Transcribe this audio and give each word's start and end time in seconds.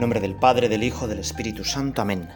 Nombre 0.00 0.20
del 0.20 0.34
Padre, 0.34 0.70
del 0.70 0.82
Hijo, 0.82 1.08
del 1.08 1.18
Espíritu 1.18 1.62
Santo. 1.62 2.00
Amén. 2.00 2.26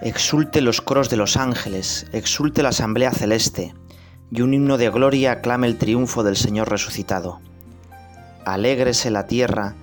Exulte 0.00 0.62
los 0.62 0.80
coros 0.80 1.10
de 1.10 1.18
los 1.18 1.36
ángeles, 1.36 2.06
exulte 2.12 2.62
la 2.62 2.70
asamblea 2.70 3.12
celeste, 3.12 3.74
y 4.30 4.40
un 4.40 4.54
himno 4.54 4.78
de 4.78 4.88
gloria 4.88 5.32
aclame 5.32 5.66
el 5.66 5.76
triunfo 5.76 6.22
del 6.22 6.34
Señor 6.36 6.70
resucitado. 6.70 7.40
Alégrese 8.46 9.10
la 9.10 9.26
tierra, 9.26 9.74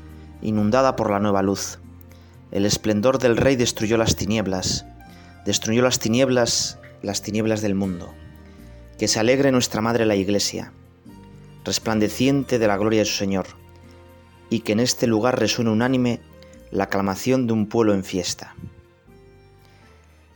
inundada 0.42 0.96
por 0.96 1.12
la 1.12 1.20
nueva 1.20 1.44
luz. 1.44 1.78
El 2.52 2.66
esplendor 2.66 3.20
del 3.20 3.38
Rey 3.38 3.56
destruyó 3.56 3.98
las 3.98 4.16
tinieblas, 4.16 4.88
destruyó 5.46 5.84
las 5.84 6.00
tinieblas, 6.00 6.80
las 7.04 7.22
tinieblas 7.22 7.62
del 7.62 7.76
mundo. 7.76 8.12
Que 8.98 9.08
se 9.08 9.20
alegre 9.20 9.52
nuestra 9.52 9.80
Madre 9.80 10.08
la 10.08 10.16
Iglesia, 10.16 10.74
resplandeciente 11.66 12.58
de 12.58 12.68
la 12.68 12.78
gloria 12.78 13.02
de 13.02 13.06
su 13.06 13.16
Señor, 13.16 13.46
y 14.50 14.62
que 14.62 14.72
en 14.72 14.80
este 14.80 15.06
lugar 15.06 15.40
resuene 15.40 15.70
unánime 15.70 16.20
la 16.76 16.86
aclamación 16.86 17.48
de 17.48 17.54
un 17.54 17.68
pueblo 17.68 17.94
en 17.94 18.04
fiesta. 18.04 18.56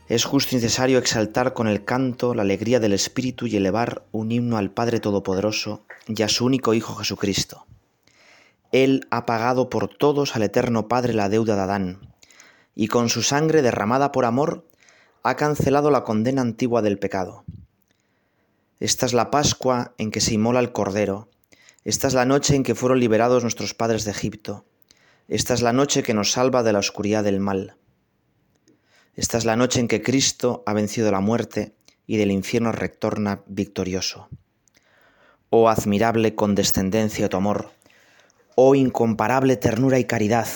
Es 0.08 0.24
justo 0.24 0.54
y 0.54 0.56
necesario 0.56 0.98
exaltar 0.98 1.52
con 1.52 1.68
el 1.68 1.84
canto 1.84 2.34
la 2.34 2.42
alegría 2.42 2.80
del 2.80 2.92
Espíritu 2.92 3.46
y 3.46 3.56
elevar 3.56 4.02
un 4.10 4.32
himno 4.32 4.56
al 4.56 4.72
Padre 4.72 4.98
Todopoderoso 4.98 5.84
y 6.08 6.22
a 6.22 6.28
su 6.28 6.46
único 6.46 6.74
Hijo 6.74 6.94
Jesucristo. 6.96 7.66
Él 8.72 9.06
ha 9.10 9.26
pagado 9.26 9.68
por 9.68 9.88
todos 9.88 10.34
al 10.34 10.42
Eterno 10.42 10.88
Padre 10.88 11.12
la 11.12 11.28
deuda 11.28 11.54
de 11.54 11.62
Adán, 11.62 12.14
y 12.74 12.88
con 12.88 13.08
su 13.08 13.22
sangre 13.22 13.62
derramada 13.62 14.10
por 14.10 14.24
amor 14.24 14.66
ha 15.22 15.36
cancelado 15.36 15.90
la 15.90 16.02
condena 16.02 16.42
antigua 16.42 16.82
del 16.82 16.98
pecado. 16.98 17.44
Esta 18.80 19.06
es 19.06 19.12
la 19.12 19.30
Pascua 19.30 19.92
en 19.98 20.10
que 20.10 20.20
se 20.20 20.34
inmola 20.34 20.60
el 20.60 20.72
Cordero, 20.72 21.28
esta 21.84 22.08
es 22.08 22.14
la 22.14 22.24
noche 22.24 22.56
en 22.56 22.62
que 22.62 22.74
fueron 22.74 23.00
liberados 23.00 23.42
nuestros 23.42 23.74
padres 23.74 24.04
de 24.04 24.10
Egipto, 24.10 24.64
esta 25.30 25.54
es 25.54 25.62
la 25.62 25.72
noche 25.72 26.02
que 26.02 26.12
nos 26.12 26.32
salva 26.32 26.64
de 26.64 26.72
la 26.72 26.80
oscuridad 26.80 27.22
del 27.22 27.38
mal. 27.38 27.76
Esta 29.14 29.38
es 29.38 29.44
la 29.44 29.54
noche 29.54 29.78
en 29.78 29.86
que 29.86 30.02
Cristo 30.02 30.64
ha 30.66 30.72
vencido 30.72 31.12
la 31.12 31.20
muerte 31.20 31.72
y 32.04 32.16
del 32.16 32.32
infierno 32.32 32.72
retorna 32.72 33.44
victorioso. 33.46 34.28
Oh 35.48 35.68
admirable 35.68 36.34
condescendencia 36.34 37.26
de 37.26 37.28
tu 37.28 37.36
amor, 37.36 37.70
oh 38.56 38.74
incomparable 38.74 39.56
ternura 39.56 40.00
y 40.00 40.04
caridad, 40.04 40.48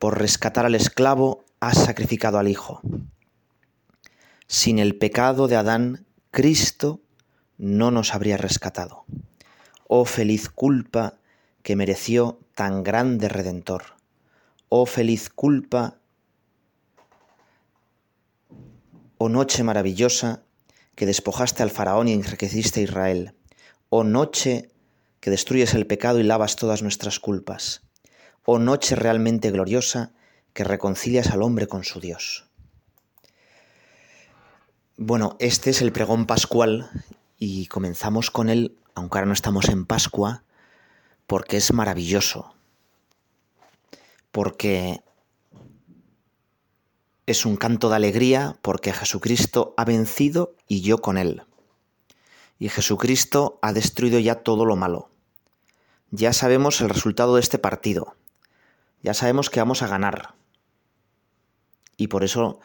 por 0.00 0.18
rescatar 0.18 0.66
al 0.66 0.74
esclavo 0.74 1.44
has 1.60 1.78
sacrificado 1.78 2.38
al 2.38 2.48
Hijo. 2.48 2.80
Sin 4.48 4.80
el 4.80 4.96
pecado 4.96 5.46
de 5.46 5.54
Adán, 5.54 6.06
Cristo 6.32 7.02
no 7.56 7.92
nos 7.92 8.16
habría 8.16 8.36
rescatado. 8.36 9.04
Oh 9.86 10.04
feliz 10.06 10.48
culpa 10.48 11.18
que 11.62 11.76
mereció 11.76 12.40
tan 12.54 12.82
grande 12.82 13.28
Redentor. 13.28 13.96
Oh 14.68 14.86
feliz 14.86 15.30
culpa, 15.30 15.98
oh 19.18 19.28
noche 19.28 19.62
maravillosa 19.62 20.42
que 20.94 21.06
despojaste 21.06 21.62
al 21.62 21.70
faraón 21.70 22.08
y 22.08 22.12
enriqueciste 22.12 22.80
a 22.80 22.84
Israel. 22.84 23.34
Oh 23.88 24.04
noche 24.04 24.70
que 25.20 25.30
destruyes 25.30 25.74
el 25.74 25.86
pecado 25.86 26.20
y 26.20 26.22
lavas 26.22 26.56
todas 26.56 26.82
nuestras 26.82 27.18
culpas. 27.18 27.82
Oh 28.44 28.58
noche 28.58 28.94
realmente 28.94 29.50
gloriosa 29.50 30.12
que 30.52 30.64
reconcilias 30.64 31.30
al 31.30 31.42
hombre 31.42 31.66
con 31.66 31.84
su 31.84 32.00
Dios. 32.00 32.46
Bueno, 34.96 35.36
este 35.40 35.70
es 35.70 35.82
el 35.82 35.92
pregón 35.92 36.26
pascual 36.26 36.88
y 37.36 37.66
comenzamos 37.66 38.30
con 38.30 38.48
él, 38.48 38.76
aunque 38.94 39.18
ahora 39.18 39.26
no 39.26 39.32
estamos 39.32 39.68
en 39.68 39.86
Pascua, 39.86 40.44
porque 41.26 41.56
es 41.56 41.72
maravilloso, 41.72 42.54
porque 44.30 45.00
es 47.26 47.46
un 47.46 47.56
canto 47.56 47.88
de 47.88 47.96
alegría, 47.96 48.58
porque 48.62 48.92
Jesucristo 48.92 49.74
ha 49.76 49.84
vencido 49.84 50.54
y 50.68 50.82
yo 50.82 50.98
con 50.98 51.16
él. 51.16 51.42
Y 52.58 52.68
Jesucristo 52.68 53.58
ha 53.62 53.72
destruido 53.72 54.18
ya 54.18 54.36
todo 54.36 54.64
lo 54.64 54.76
malo. 54.76 55.10
Ya 56.10 56.32
sabemos 56.32 56.80
el 56.80 56.90
resultado 56.90 57.34
de 57.34 57.40
este 57.40 57.58
partido. 57.58 58.14
Ya 59.02 59.14
sabemos 59.14 59.50
que 59.50 59.60
vamos 59.60 59.82
a 59.82 59.88
ganar. 59.88 60.34
Y 61.96 62.08
por 62.08 62.24
eso 62.24 62.60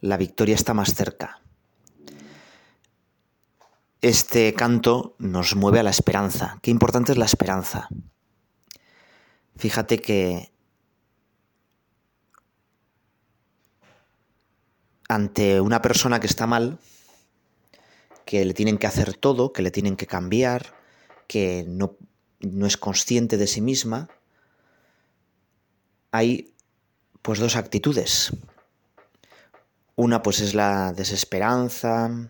la 0.00 0.16
victoria 0.16 0.54
está 0.54 0.74
más 0.74 0.94
cerca. 0.94 1.40
Este 4.00 4.54
canto 4.54 5.16
nos 5.18 5.56
mueve 5.56 5.80
a 5.80 5.82
la 5.82 5.90
esperanza. 5.90 6.58
Qué 6.62 6.70
importante 6.70 7.10
es 7.10 7.18
la 7.18 7.24
esperanza. 7.24 7.88
Fíjate 9.56 9.98
que 9.98 10.52
ante 15.08 15.60
una 15.60 15.82
persona 15.82 16.20
que 16.20 16.28
está 16.28 16.46
mal, 16.46 16.78
que 18.24 18.44
le 18.44 18.54
tienen 18.54 18.78
que 18.78 18.86
hacer 18.86 19.14
todo, 19.14 19.52
que 19.52 19.62
le 19.62 19.72
tienen 19.72 19.96
que 19.96 20.06
cambiar, 20.06 20.74
que 21.26 21.64
no, 21.66 21.96
no 22.38 22.66
es 22.66 22.76
consciente 22.76 23.36
de 23.36 23.48
sí 23.48 23.60
misma, 23.60 24.08
hay 26.12 26.54
pues 27.22 27.40
dos 27.40 27.56
actitudes. 27.56 28.32
Una 29.96 30.22
pues 30.22 30.38
es 30.38 30.54
la 30.54 30.92
desesperanza, 30.92 32.28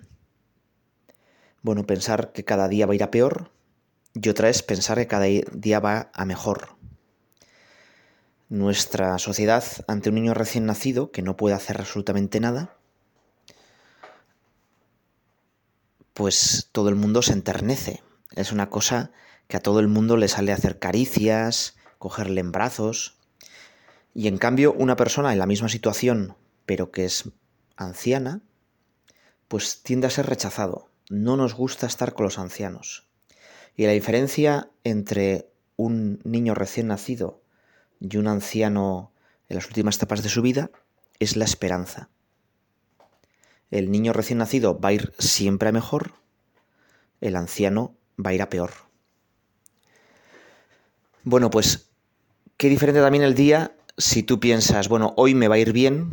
bueno, 1.62 1.86
pensar 1.86 2.32
que 2.32 2.44
cada 2.44 2.68
día 2.68 2.86
va 2.86 2.92
a 2.92 2.96
ir 2.96 3.02
a 3.02 3.10
peor 3.10 3.50
y 4.14 4.28
otra 4.28 4.48
es 4.48 4.62
pensar 4.62 4.98
que 4.98 5.06
cada 5.06 5.26
día 5.26 5.80
va 5.80 6.10
a 6.12 6.24
mejor. 6.24 6.76
Nuestra 8.48 9.18
sociedad, 9.18 9.64
ante 9.86 10.08
un 10.08 10.14
niño 10.14 10.34
recién 10.34 10.66
nacido 10.66 11.10
que 11.10 11.22
no 11.22 11.36
puede 11.36 11.54
hacer 11.54 11.78
absolutamente 11.78 12.40
nada, 12.40 12.76
pues 16.14 16.68
todo 16.72 16.88
el 16.88 16.94
mundo 16.94 17.22
se 17.22 17.32
enternece. 17.32 18.02
Es 18.34 18.50
una 18.50 18.70
cosa 18.70 19.12
que 19.46 19.56
a 19.56 19.60
todo 19.60 19.80
el 19.80 19.88
mundo 19.88 20.16
le 20.16 20.28
sale 20.28 20.52
hacer 20.52 20.78
caricias, 20.78 21.76
cogerle 21.98 22.40
en 22.40 22.52
brazos. 22.52 23.18
Y 24.14 24.28
en 24.28 24.38
cambio, 24.38 24.72
una 24.72 24.96
persona 24.96 25.32
en 25.32 25.38
la 25.38 25.46
misma 25.46 25.68
situación, 25.68 26.36
pero 26.66 26.90
que 26.90 27.04
es 27.04 27.30
anciana, 27.76 28.40
pues 29.46 29.82
tiende 29.82 30.06
a 30.06 30.10
ser 30.10 30.26
rechazado 30.26 30.88
no 31.10 31.36
nos 31.36 31.54
gusta 31.54 31.86
estar 31.86 32.14
con 32.14 32.24
los 32.24 32.38
ancianos. 32.38 33.06
Y 33.76 33.86
la 33.86 33.92
diferencia 33.92 34.70
entre 34.84 35.48
un 35.76 36.20
niño 36.24 36.54
recién 36.54 36.88
nacido 36.88 37.40
y 38.00 38.16
un 38.16 38.26
anciano 38.26 39.12
en 39.48 39.56
las 39.56 39.66
últimas 39.66 39.96
etapas 39.96 40.22
de 40.22 40.28
su 40.28 40.42
vida 40.42 40.70
es 41.18 41.36
la 41.36 41.44
esperanza. 41.44 42.08
El 43.70 43.90
niño 43.90 44.12
recién 44.12 44.38
nacido 44.38 44.78
va 44.78 44.90
a 44.90 44.92
ir 44.92 45.12
siempre 45.18 45.68
a 45.68 45.72
mejor, 45.72 46.12
el 47.20 47.36
anciano 47.36 47.94
va 48.18 48.30
a 48.30 48.34
ir 48.34 48.42
a 48.42 48.48
peor. 48.48 48.70
Bueno, 51.24 51.50
pues 51.50 51.90
qué 52.56 52.68
diferente 52.68 53.00
también 53.00 53.24
el 53.24 53.34
día 53.34 53.74
si 53.98 54.22
tú 54.22 54.40
piensas, 54.40 54.88
bueno, 54.88 55.12
hoy 55.16 55.34
me 55.34 55.48
va 55.48 55.56
a 55.56 55.58
ir 55.58 55.72
bien, 55.72 56.08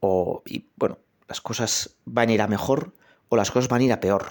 o, 0.00 0.42
y, 0.46 0.66
bueno, 0.76 0.98
las 1.28 1.40
cosas 1.40 1.96
van 2.04 2.28
a 2.28 2.32
ir 2.32 2.42
a 2.42 2.48
mejor, 2.48 2.92
o 3.30 3.36
las 3.36 3.50
cosas 3.50 3.68
van 3.68 3.80
a 3.80 3.84
ir 3.84 3.92
a 3.92 4.00
peor. 4.00 4.26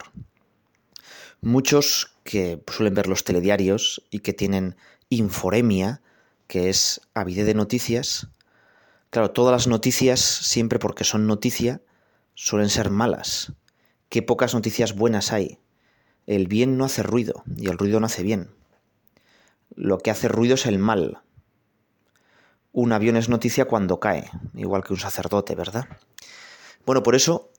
Muchos 1.41 2.15
que 2.23 2.61
suelen 2.67 2.93
ver 2.93 3.07
los 3.07 3.23
telediarios 3.23 4.03
y 4.11 4.19
que 4.19 4.33
tienen 4.33 4.75
inforemia, 5.09 6.01
que 6.47 6.69
es 6.69 7.01
avidez 7.15 7.45
de 7.47 7.55
noticias, 7.55 8.27
claro, 9.09 9.31
todas 9.31 9.53
las 9.53 9.67
noticias, 9.67 10.19
siempre 10.19 10.79
porque 10.79 11.05
son 11.05 11.27
noticia, 11.27 11.81
suelen 12.35 12.69
ser 12.69 12.89
malas. 12.89 13.53
Qué 14.09 14.21
pocas 14.21 14.53
noticias 14.53 14.95
buenas 14.95 15.31
hay. 15.31 15.59
El 16.27 16.47
bien 16.47 16.77
no 16.77 16.85
hace 16.85 17.01
ruido 17.01 17.43
y 17.55 17.69
el 17.69 17.77
ruido 17.77 17.99
no 17.99 18.05
hace 18.05 18.21
bien. 18.21 18.51
Lo 19.75 19.97
que 19.97 20.11
hace 20.11 20.27
ruido 20.27 20.55
es 20.55 20.65
el 20.65 20.77
mal. 20.77 21.21
Un 22.73 22.91
avión 22.91 23.15
es 23.15 23.29
noticia 23.29 23.65
cuando 23.65 23.99
cae, 23.99 24.29
igual 24.55 24.83
que 24.83 24.93
un 24.93 24.99
sacerdote, 24.99 25.55
¿verdad? 25.55 25.85
Bueno, 26.85 27.01
por 27.01 27.15
eso 27.15 27.51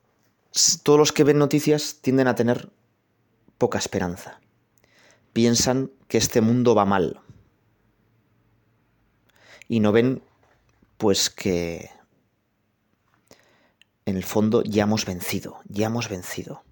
todos 0.82 0.98
los 0.98 1.12
que 1.12 1.24
ven 1.24 1.38
noticias 1.38 1.98
tienden 2.00 2.26
a 2.26 2.34
tener 2.34 2.70
poca 3.58 3.78
esperanza. 3.78 4.40
Piensan 5.32 5.92
que 6.08 6.18
este 6.18 6.40
mundo 6.40 6.74
va 6.74 6.84
mal. 6.84 7.20
Y 9.68 9.80
no 9.80 9.92
ven, 9.92 10.22
pues 10.96 11.30
que 11.30 11.90
en 14.06 14.16
el 14.16 14.24
fondo 14.24 14.62
ya 14.64 14.82
hemos 14.82 15.06
vencido, 15.06 15.60
ya 15.68 15.86
hemos 15.86 16.08
vencido. 16.08 16.64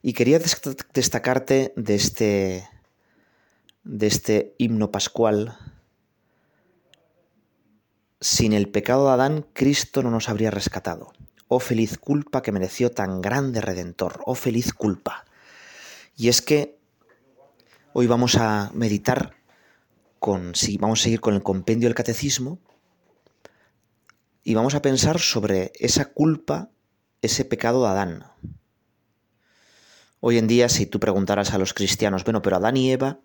Y 0.00 0.14
quería 0.14 0.38
destacarte 0.38 1.74
de 1.76 1.94
este, 1.94 2.68
de 3.84 4.06
este 4.06 4.54
himno 4.56 4.90
pascual. 4.90 5.58
Sin 8.20 8.54
el 8.54 8.70
pecado 8.70 9.06
de 9.06 9.12
Adán, 9.12 9.46
Cristo 9.52 10.02
no 10.02 10.10
nos 10.10 10.28
habría 10.30 10.50
rescatado. 10.50 11.12
Oh 11.48 11.60
feliz 11.60 11.98
culpa 11.98 12.42
que 12.42 12.52
mereció 12.52 12.90
tan 12.90 13.22
grande 13.22 13.60
redentor. 13.60 14.20
Oh 14.26 14.34
feliz 14.34 14.72
culpa. 14.72 15.24
Y 16.16 16.28
es 16.28 16.42
que 16.42 16.78
hoy 17.92 18.06
vamos 18.06 18.36
a 18.36 18.70
meditar 18.74 19.36
con, 20.18 20.52
vamos 20.80 21.00
a 21.00 21.02
seguir 21.04 21.20
con 21.20 21.34
el 21.34 21.42
compendio 21.42 21.88
del 21.88 21.94
catecismo 21.94 22.58
y 24.42 24.54
vamos 24.54 24.74
a 24.74 24.82
pensar 24.82 25.18
sobre 25.18 25.72
esa 25.74 26.06
culpa, 26.06 26.70
ese 27.22 27.44
pecado 27.44 27.82
de 27.82 27.90
Adán. 27.90 28.24
Hoy 30.20 30.38
en 30.38 30.46
día, 30.46 30.68
si 30.68 30.86
tú 30.86 30.98
preguntaras 30.98 31.52
a 31.52 31.58
los 31.58 31.74
cristianos, 31.74 32.24
bueno, 32.24 32.42
pero 32.42 32.56
Adán 32.56 32.76
y 32.76 32.90
Eva, 32.90 33.18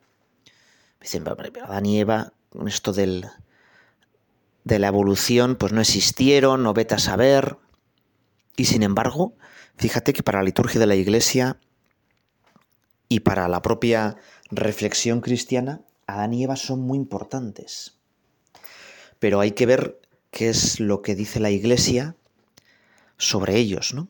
dicen, 1.00 1.24
pero 1.24 1.65
Adán 1.65 1.85
y 1.85 2.00
Eva, 2.00 2.33
con 2.50 2.67
esto 2.67 2.91
del, 2.91 3.27
de 4.63 4.79
la 4.79 4.88
evolución, 4.88 5.56
pues 5.56 5.74
no 5.74 5.81
existieron, 5.81 6.63
no 6.63 6.74
vete 6.74 6.95
a 6.95 7.00
saber. 7.00 7.57
Y 8.62 8.66
sin 8.66 8.84
embargo, 8.84 9.34
fíjate 9.75 10.13
que 10.13 10.22
para 10.22 10.38
la 10.38 10.46
liturgia 10.46 10.80
de 10.80 10.86
la 10.86 10.94
Iglesia 10.94 11.60
y 13.10 13.22
para 13.22 13.48
la 13.48 13.63
propia 13.63 14.18
reflexión 14.52 15.19
cristiana, 15.19 15.81
Adán 16.06 16.31
y 16.36 16.44
Eva 16.44 16.56
son 16.56 16.81
muy 16.81 17.00
importantes. 17.00 17.98
Pero 19.18 19.40
hay 19.40 19.54
que 19.54 19.66
ver 19.66 20.00
qué 20.30 20.50
es 20.50 20.80
lo 20.80 21.02
que 21.02 21.16
dice 21.16 21.40
la 21.40 21.50
Iglesia 21.50 22.16
sobre 23.18 23.58
ellos, 23.58 23.96
¿no? 23.96 24.10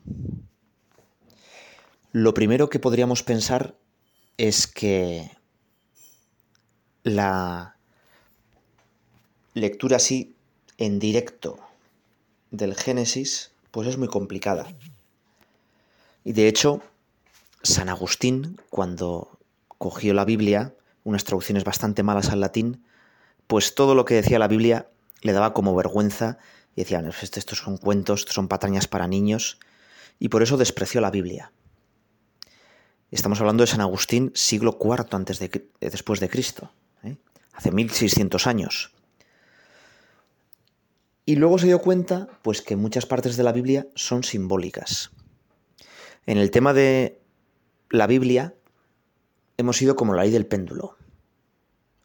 Lo 2.10 2.34
primero 2.34 2.68
que 2.68 2.78
podríamos 2.78 3.22
pensar 3.22 3.74
es 4.36 4.66
que 4.66 5.30
la 7.04 7.78
lectura 9.54 9.96
así 9.96 10.36
en 10.76 10.98
directo 10.98 11.58
del 12.50 12.74
Génesis 12.74 13.51
pues 13.72 13.88
es 13.88 13.98
muy 13.98 14.06
complicada. 14.06 14.68
Y 16.22 16.34
de 16.34 16.46
hecho, 16.46 16.80
San 17.62 17.88
Agustín, 17.88 18.60
cuando 18.70 19.40
cogió 19.78 20.14
la 20.14 20.24
Biblia, 20.24 20.74
unas 21.02 21.24
traducciones 21.24 21.64
bastante 21.64 22.04
malas 22.04 22.30
al 22.30 22.40
latín, 22.40 22.84
pues 23.48 23.74
todo 23.74 23.96
lo 23.96 24.04
que 24.04 24.14
decía 24.14 24.38
la 24.38 24.46
Biblia 24.46 24.88
le 25.22 25.32
daba 25.32 25.52
como 25.52 25.74
vergüenza 25.74 26.38
y 26.76 26.82
decía, 26.82 27.02
estos 27.20 27.58
son 27.58 27.76
cuentos, 27.76 28.20
estos 28.20 28.34
son 28.34 28.48
patrañas 28.48 28.86
para 28.86 29.08
niños, 29.08 29.58
y 30.18 30.28
por 30.28 30.42
eso 30.42 30.56
despreció 30.56 31.00
la 31.00 31.10
Biblia. 31.10 31.52
Estamos 33.10 33.40
hablando 33.40 33.62
de 33.62 33.66
San 33.66 33.80
Agustín, 33.80 34.32
siglo 34.34 34.78
IV 34.80 35.06
antes 35.10 35.38
de, 35.38 35.68
después 35.80 36.20
de 36.20 36.28
Cristo, 36.28 36.72
¿eh? 37.02 37.16
hace 37.52 37.70
1600 37.70 38.46
años. 38.46 38.92
Y 41.24 41.36
luego 41.36 41.58
se 41.58 41.66
dio 41.66 41.80
cuenta, 41.80 42.28
pues, 42.42 42.62
que 42.62 42.76
muchas 42.76 43.06
partes 43.06 43.36
de 43.36 43.44
la 43.44 43.52
Biblia 43.52 43.86
son 43.94 44.24
simbólicas. 44.24 45.12
En 46.26 46.38
el 46.38 46.50
tema 46.50 46.72
de 46.72 47.20
la 47.90 48.06
Biblia, 48.06 48.54
hemos 49.56 49.80
ido 49.82 49.94
como 49.94 50.14
la 50.14 50.22
ley 50.22 50.32
del 50.32 50.46
péndulo. 50.46 50.96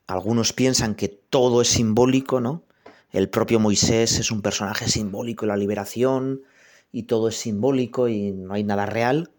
Algunos 0.06 0.54
piensan 0.54 0.96
que 0.96 1.08
todo 1.08 1.62
es 1.62 1.68
simbólico, 1.68 2.40
¿no? 2.42 2.64
El 3.12 3.30
propio 3.30 3.60
Moisés 3.60 4.20
es 4.20 4.32
un 4.32 4.42
personaje 4.42 4.88
simbólico 4.88 5.46
en 5.46 5.50
la 5.50 5.58
liberación 5.58 6.44
y 6.92 7.04
todo 7.04 7.30
es 7.30 7.38
simbólico 7.38 8.08
y 8.08 8.32
no 8.32 8.54
hay 8.54 8.64
nada 8.64 8.86
real. 8.86 9.32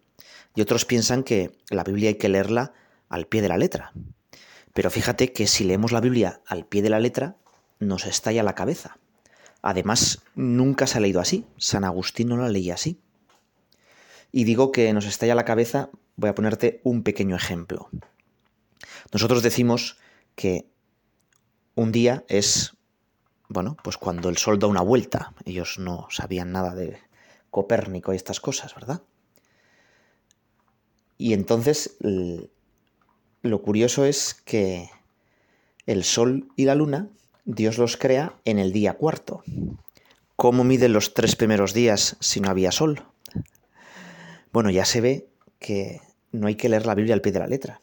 Y 0.55 0.61
otros 0.61 0.85
piensan 0.85 1.23
que 1.23 1.53
la 1.71 1.85
Biblia 1.85 2.09
hay 2.09 2.15
que 2.17 2.29
leerla 2.29 2.73
al 3.09 3.27
pie 3.27 3.43
de 3.43 3.49
la 3.49 3.57
letra. 3.57 3.93
Pero 4.75 4.91
fíjate 4.91 5.33
que 5.33 5.47
si 5.47 5.65
leemos 5.65 5.93
la 5.93 6.01
Biblia 6.01 6.41
al 6.47 6.67
pie 6.67 6.83
de 6.83 6.91
la 6.91 6.99
letra, 6.99 7.37
nos 7.79 8.07
estalla 8.07 8.43
la 8.43 8.55
cabeza. 8.55 8.99
Además, 9.63 10.23
nunca 10.35 10.87
se 10.87 10.99
ha 10.99 11.01
leído 11.01 11.21
así. 11.21 11.47
San 11.57 11.85
Agustín 11.85 12.29
no 12.29 12.37
la 12.37 12.49
leía 12.49 12.75
así. 12.75 13.01
Y 14.31 14.45
digo 14.45 14.73
que 14.73 14.93
nos 14.93 15.07
estalla 15.07 15.35
la 15.35 15.45
cabeza, 15.45 15.91
voy 16.17 16.31
a 16.31 16.35
ponerte 16.35 16.81
un 16.85 17.03
pequeño 17.03 17.35
ejemplo. 17.35 17.89
Nosotros 19.13 19.43
decimos 19.43 19.99
que 20.35 20.69
un 21.75 21.93
día 21.93 22.25
es, 22.29 22.77
bueno, 23.49 23.77
pues 23.83 23.97
cuando 23.97 24.29
el 24.29 24.37
sol 24.37 24.59
da 24.59 24.67
una 24.67 24.83
vuelta. 24.83 25.35
Ellos 25.45 25.79
no 25.79 26.07
sabían 26.11 26.53
nada 26.53 26.75
de 26.75 26.99
Copérnico 27.51 28.13
y 28.13 28.17
estas 28.17 28.41
cosas, 28.41 28.75
¿verdad? 28.75 29.03
Y 31.17 31.33
entonces 31.33 31.97
lo 33.43 33.63
curioso 33.63 34.05
es 34.05 34.35
que 34.35 34.91
el 35.87 36.05
sol 36.05 36.49
y 36.55 36.65
la 36.65 36.75
luna 36.75 37.09
Dios 37.51 37.79
los 37.79 37.97
crea 37.97 38.35
en 38.45 38.59
el 38.59 38.73
día 38.73 38.93
cuarto. 38.93 39.43
¿Cómo 40.37 40.65
miden 40.65 40.93
los 40.93 41.15
tres 41.15 41.35
primeros 41.35 41.73
días 41.73 42.19
si 42.21 42.41
no 42.41 42.51
había 42.51 42.71
sol? 42.71 43.07
Bueno, 44.53 44.69
ya 44.69 44.85
se 44.85 45.01
ve 45.01 45.31
que 45.59 46.03
no 46.31 46.47
hay 46.47 46.57
que 46.57 46.69
leer 46.69 46.85
la 46.85 46.95
Biblia 46.95 47.15
al 47.15 47.23
pie 47.23 47.33
de 47.33 47.39
la 47.39 47.47
letra. 47.47 47.81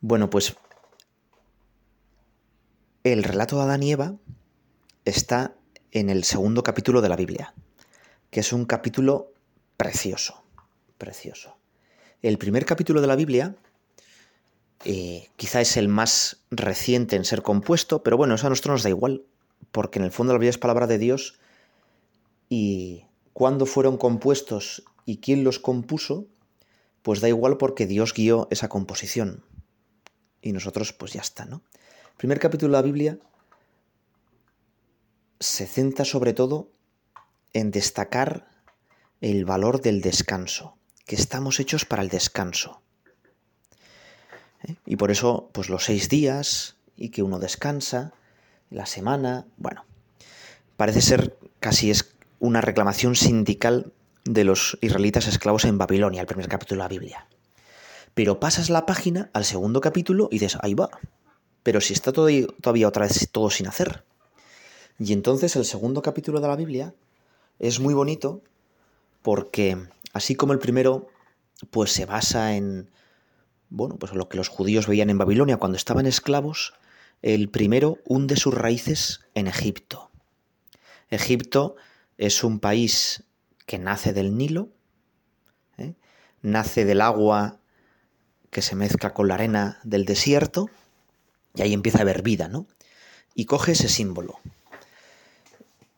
Bueno, 0.00 0.28
pues 0.28 0.56
el 3.04 3.22
relato 3.22 3.58
de 3.58 3.62
Adán 3.62 3.84
y 3.84 3.92
Eva 3.92 4.16
está 5.04 5.54
en 5.92 6.10
el 6.10 6.24
segundo 6.24 6.64
capítulo 6.64 7.00
de 7.00 7.10
la 7.10 7.16
Biblia, 7.16 7.54
que 8.30 8.40
es 8.40 8.52
un 8.52 8.64
capítulo 8.64 9.32
precioso, 9.76 10.42
precioso. 10.98 11.56
El 12.22 12.38
primer 12.38 12.66
capítulo 12.66 13.00
de 13.00 13.06
la 13.06 13.14
Biblia 13.14 13.54
eh, 14.88 15.30
quizá 15.34 15.60
es 15.60 15.76
el 15.76 15.88
más 15.88 16.44
reciente 16.52 17.16
en 17.16 17.24
ser 17.24 17.42
compuesto, 17.42 18.04
pero 18.04 18.16
bueno, 18.16 18.36
eso 18.36 18.46
a 18.46 18.50
nosotros 18.50 18.74
nos 18.74 18.82
da 18.84 18.88
igual, 18.88 19.24
porque 19.72 19.98
en 19.98 20.04
el 20.04 20.12
fondo 20.12 20.32
la 20.32 20.38
Biblia 20.38 20.50
es 20.50 20.58
palabra 20.58 20.86
de 20.86 20.96
Dios 20.96 21.40
y 22.48 23.04
cuándo 23.32 23.66
fueron 23.66 23.96
compuestos 23.96 24.84
y 25.04 25.16
quién 25.16 25.42
los 25.42 25.58
compuso, 25.58 26.28
pues 27.02 27.20
da 27.20 27.26
igual 27.26 27.56
porque 27.56 27.88
Dios 27.88 28.14
guió 28.14 28.46
esa 28.52 28.68
composición. 28.68 29.42
Y 30.40 30.52
nosotros 30.52 30.92
pues 30.92 31.12
ya 31.14 31.20
está, 31.20 31.46
¿no? 31.46 31.64
El 32.10 32.16
primer 32.16 32.38
capítulo 32.38 32.70
de 32.70 32.78
la 32.78 32.82
Biblia 32.82 33.18
se 35.40 35.66
centra 35.66 36.04
sobre 36.04 36.32
todo 36.32 36.70
en 37.52 37.72
destacar 37.72 38.48
el 39.20 39.44
valor 39.44 39.80
del 39.80 40.00
descanso, 40.00 40.78
que 41.06 41.16
estamos 41.16 41.58
hechos 41.58 41.84
para 41.84 42.04
el 42.04 42.08
descanso. 42.08 42.82
¿Eh? 44.64 44.76
Y 44.86 44.96
por 44.96 45.10
eso, 45.10 45.50
pues 45.52 45.68
los 45.68 45.84
seis 45.84 46.08
días 46.08 46.76
y 46.96 47.10
que 47.10 47.22
uno 47.22 47.38
descansa, 47.38 48.12
la 48.70 48.86
semana, 48.86 49.46
bueno, 49.56 49.84
parece 50.76 51.00
ser 51.00 51.36
casi 51.60 51.90
es 51.90 52.14
una 52.38 52.60
reclamación 52.60 53.14
sindical 53.16 53.92
de 54.24 54.44
los 54.44 54.78
israelitas 54.80 55.26
esclavos 55.26 55.64
en 55.64 55.78
Babilonia, 55.78 56.20
el 56.20 56.26
primer 56.26 56.48
capítulo 56.48 56.78
de 56.78 56.84
la 56.84 56.88
Biblia. 56.88 57.28
Pero 58.14 58.40
pasas 58.40 58.70
la 58.70 58.86
página 58.86 59.30
al 59.34 59.44
segundo 59.44 59.80
capítulo 59.80 60.28
y 60.30 60.38
dices, 60.38 60.58
ahí 60.62 60.74
va. 60.74 60.90
Pero 61.62 61.80
si 61.80 61.92
está 61.92 62.12
todavía 62.12 62.88
otra 62.88 63.06
vez 63.06 63.28
todo 63.30 63.50
sin 63.50 63.66
hacer. 63.66 64.04
Y 64.98 65.12
entonces 65.12 65.56
el 65.56 65.64
segundo 65.64 66.02
capítulo 66.02 66.40
de 66.40 66.48
la 66.48 66.56
Biblia 66.56 66.94
es 67.58 67.80
muy 67.80 67.94
bonito 67.94 68.42
porque 69.22 69.76
así 70.12 70.34
como 70.34 70.52
el 70.52 70.58
primero 70.58 71.08
pues 71.70 71.92
se 71.92 72.06
basa 72.06 72.54
en 72.56 72.90
bueno, 73.68 73.96
pues 73.96 74.12
lo 74.12 74.28
que 74.28 74.36
los 74.36 74.48
judíos 74.48 74.86
veían 74.86 75.10
en 75.10 75.18
Babilonia 75.18 75.56
cuando 75.56 75.76
estaban 75.76 76.06
esclavos, 76.06 76.74
el 77.22 77.48
primero 77.48 77.98
hunde 78.04 78.36
sus 78.36 78.54
raíces 78.54 79.20
en 79.34 79.46
Egipto. 79.46 80.10
Egipto 81.10 81.76
es 82.18 82.44
un 82.44 82.60
país 82.60 83.24
que 83.66 83.78
nace 83.78 84.12
del 84.12 84.36
Nilo, 84.36 84.70
¿eh? 85.78 85.94
nace 86.42 86.84
del 86.84 87.00
agua 87.00 87.60
que 88.50 88.62
se 88.62 88.76
mezcla 88.76 89.12
con 89.12 89.28
la 89.28 89.34
arena 89.34 89.80
del 89.84 90.04
desierto, 90.04 90.70
y 91.54 91.62
ahí 91.62 91.72
empieza 91.72 91.98
a 91.98 92.02
haber 92.02 92.22
vida, 92.22 92.48
¿no? 92.48 92.66
Y 93.34 93.46
coge 93.46 93.72
ese 93.72 93.88
símbolo. 93.88 94.38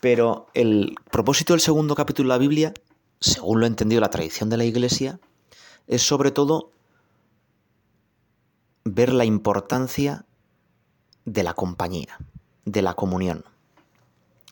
Pero 0.00 0.46
el 0.54 0.94
propósito 1.10 1.52
del 1.52 1.60
segundo 1.60 1.94
capítulo 1.94 2.28
de 2.28 2.34
la 2.34 2.38
Biblia, 2.38 2.72
según 3.20 3.60
lo 3.60 3.66
ha 3.66 3.68
entendido 3.68 4.00
la 4.00 4.10
tradición 4.10 4.48
de 4.48 4.56
la 4.56 4.64
Iglesia, 4.64 5.18
es 5.88 6.02
sobre 6.02 6.30
todo 6.30 6.72
ver 8.94 9.12
la 9.12 9.24
importancia 9.24 10.24
de 11.24 11.42
la 11.42 11.54
compañía, 11.54 12.18
de 12.64 12.82
la 12.82 12.94
comunión. 12.94 13.44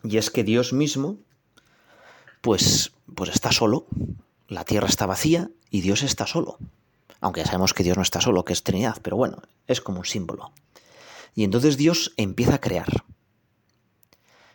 Y 0.03 0.19
es 0.19 0.31
que 0.31 0.45
Dios 0.45 0.73
mismo, 0.73 1.17
pues, 2.43 2.93
pues 3.15 3.31
está 3.31 3.53
solo, 3.53 3.87
la 4.49 4.65
tierra 4.65 4.89
está 4.89 5.07
vacía 5.07 5.51
y 5.71 5.81
Dios 5.81 6.03
está 6.03 6.27
solo. 6.27 6.59
Aunque 7.21 7.41
ya 7.41 7.47
sabemos 7.47 7.73
que 7.73 7.83
Dios 7.83 7.97
no 7.97 8.03
está 8.03 8.21
solo, 8.21 8.45
que 8.45 8.53
es 8.53 8.63
Trinidad, 8.63 8.99
pero 9.03 9.17
bueno, 9.17 9.41
es 9.67 9.81
como 9.81 10.01
un 10.01 10.05
símbolo. 10.05 10.53
Y 11.35 11.45
entonces 11.45 11.77
Dios 11.77 12.13
empieza 12.17 12.57
a 12.57 12.61
crear. 12.61 13.05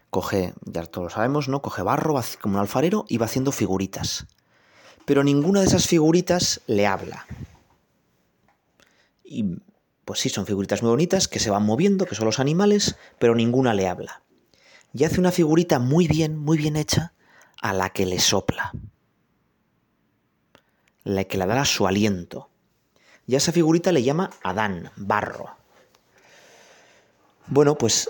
Coge, 0.09 0.53
ya 0.65 0.85
todos 0.85 1.05
lo 1.05 1.09
sabemos, 1.09 1.47
¿no? 1.47 1.61
Coge 1.61 1.81
barro 1.81 2.19
como 2.41 2.55
un 2.55 2.61
alfarero 2.61 3.05
y 3.07 3.17
va 3.17 3.25
haciendo 3.25 3.51
figuritas. 3.51 4.27
Pero 5.05 5.23
ninguna 5.23 5.61
de 5.61 5.67
esas 5.67 5.87
figuritas 5.87 6.61
le 6.67 6.85
habla. 6.85 7.25
Y 9.23 9.57
pues 10.11 10.19
sí, 10.19 10.27
son 10.27 10.45
figuritas 10.45 10.81
muy 10.81 10.89
bonitas 10.89 11.29
que 11.29 11.39
se 11.39 11.51
van 11.51 11.63
moviendo, 11.63 12.05
que 12.05 12.15
son 12.15 12.25
los 12.25 12.41
animales, 12.41 12.97
pero 13.17 13.33
ninguna 13.33 13.73
le 13.73 13.87
habla. 13.87 14.23
Y 14.93 15.05
hace 15.05 15.21
una 15.21 15.31
figurita 15.31 15.79
muy 15.79 16.05
bien, 16.05 16.37
muy 16.37 16.57
bien 16.57 16.75
hecha, 16.75 17.13
a 17.61 17.71
la 17.71 17.91
que 17.91 18.05
le 18.05 18.19
sopla. 18.19 18.73
La 21.05 21.23
que 21.23 21.37
le 21.37 21.45
dará 21.45 21.63
su 21.63 21.87
aliento. 21.87 22.49
Y 23.25 23.35
a 23.35 23.37
esa 23.37 23.53
figurita 23.53 23.93
le 23.93 24.03
llama 24.03 24.31
Adán, 24.43 24.91
barro. 24.97 25.55
Bueno, 27.47 27.77
pues 27.77 28.09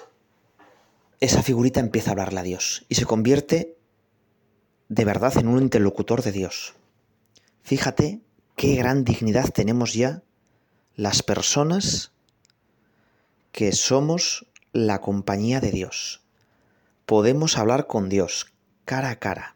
esa 1.20 1.44
figurita 1.44 1.82
empieza 1.82 2.10
a 2.10 2.14
hablarle 2.14 2.40
a 2.40 2.44
Dios 2.44 2.84
y 2.90 2.96
se 2.96 3.06
convierte 3.06 3.78
de 4.90 5.06
verdad 5.06 5.38
en 5.38 5.48
un 5.48 5.62
interlocutor 5.62 6.24
de 6.24 6.32
Dios. 6.32 6.74
Fíjate 7.62 8.22
qué 8.56 8.74
gran 8.74 9.04
dignidad 9.04 9.52
tenemos 9.54 9.94
ya 9.94 10.24
las 11.02 11.24
personas 11.24 12.12
que 13.52 13.72
somos 13.72 14.46
la 14.72 15.02
compañía 15.02 15.60
de 15.60 15.72
Dios. 15.72 16.22
Podemos 17.08 17.58
hablar 17.58 17.88
con 17.88 18.08
Dios 18.08 18.54
cara 18.86 19.10
a 19.10 19.16
cara. 19.16 19.56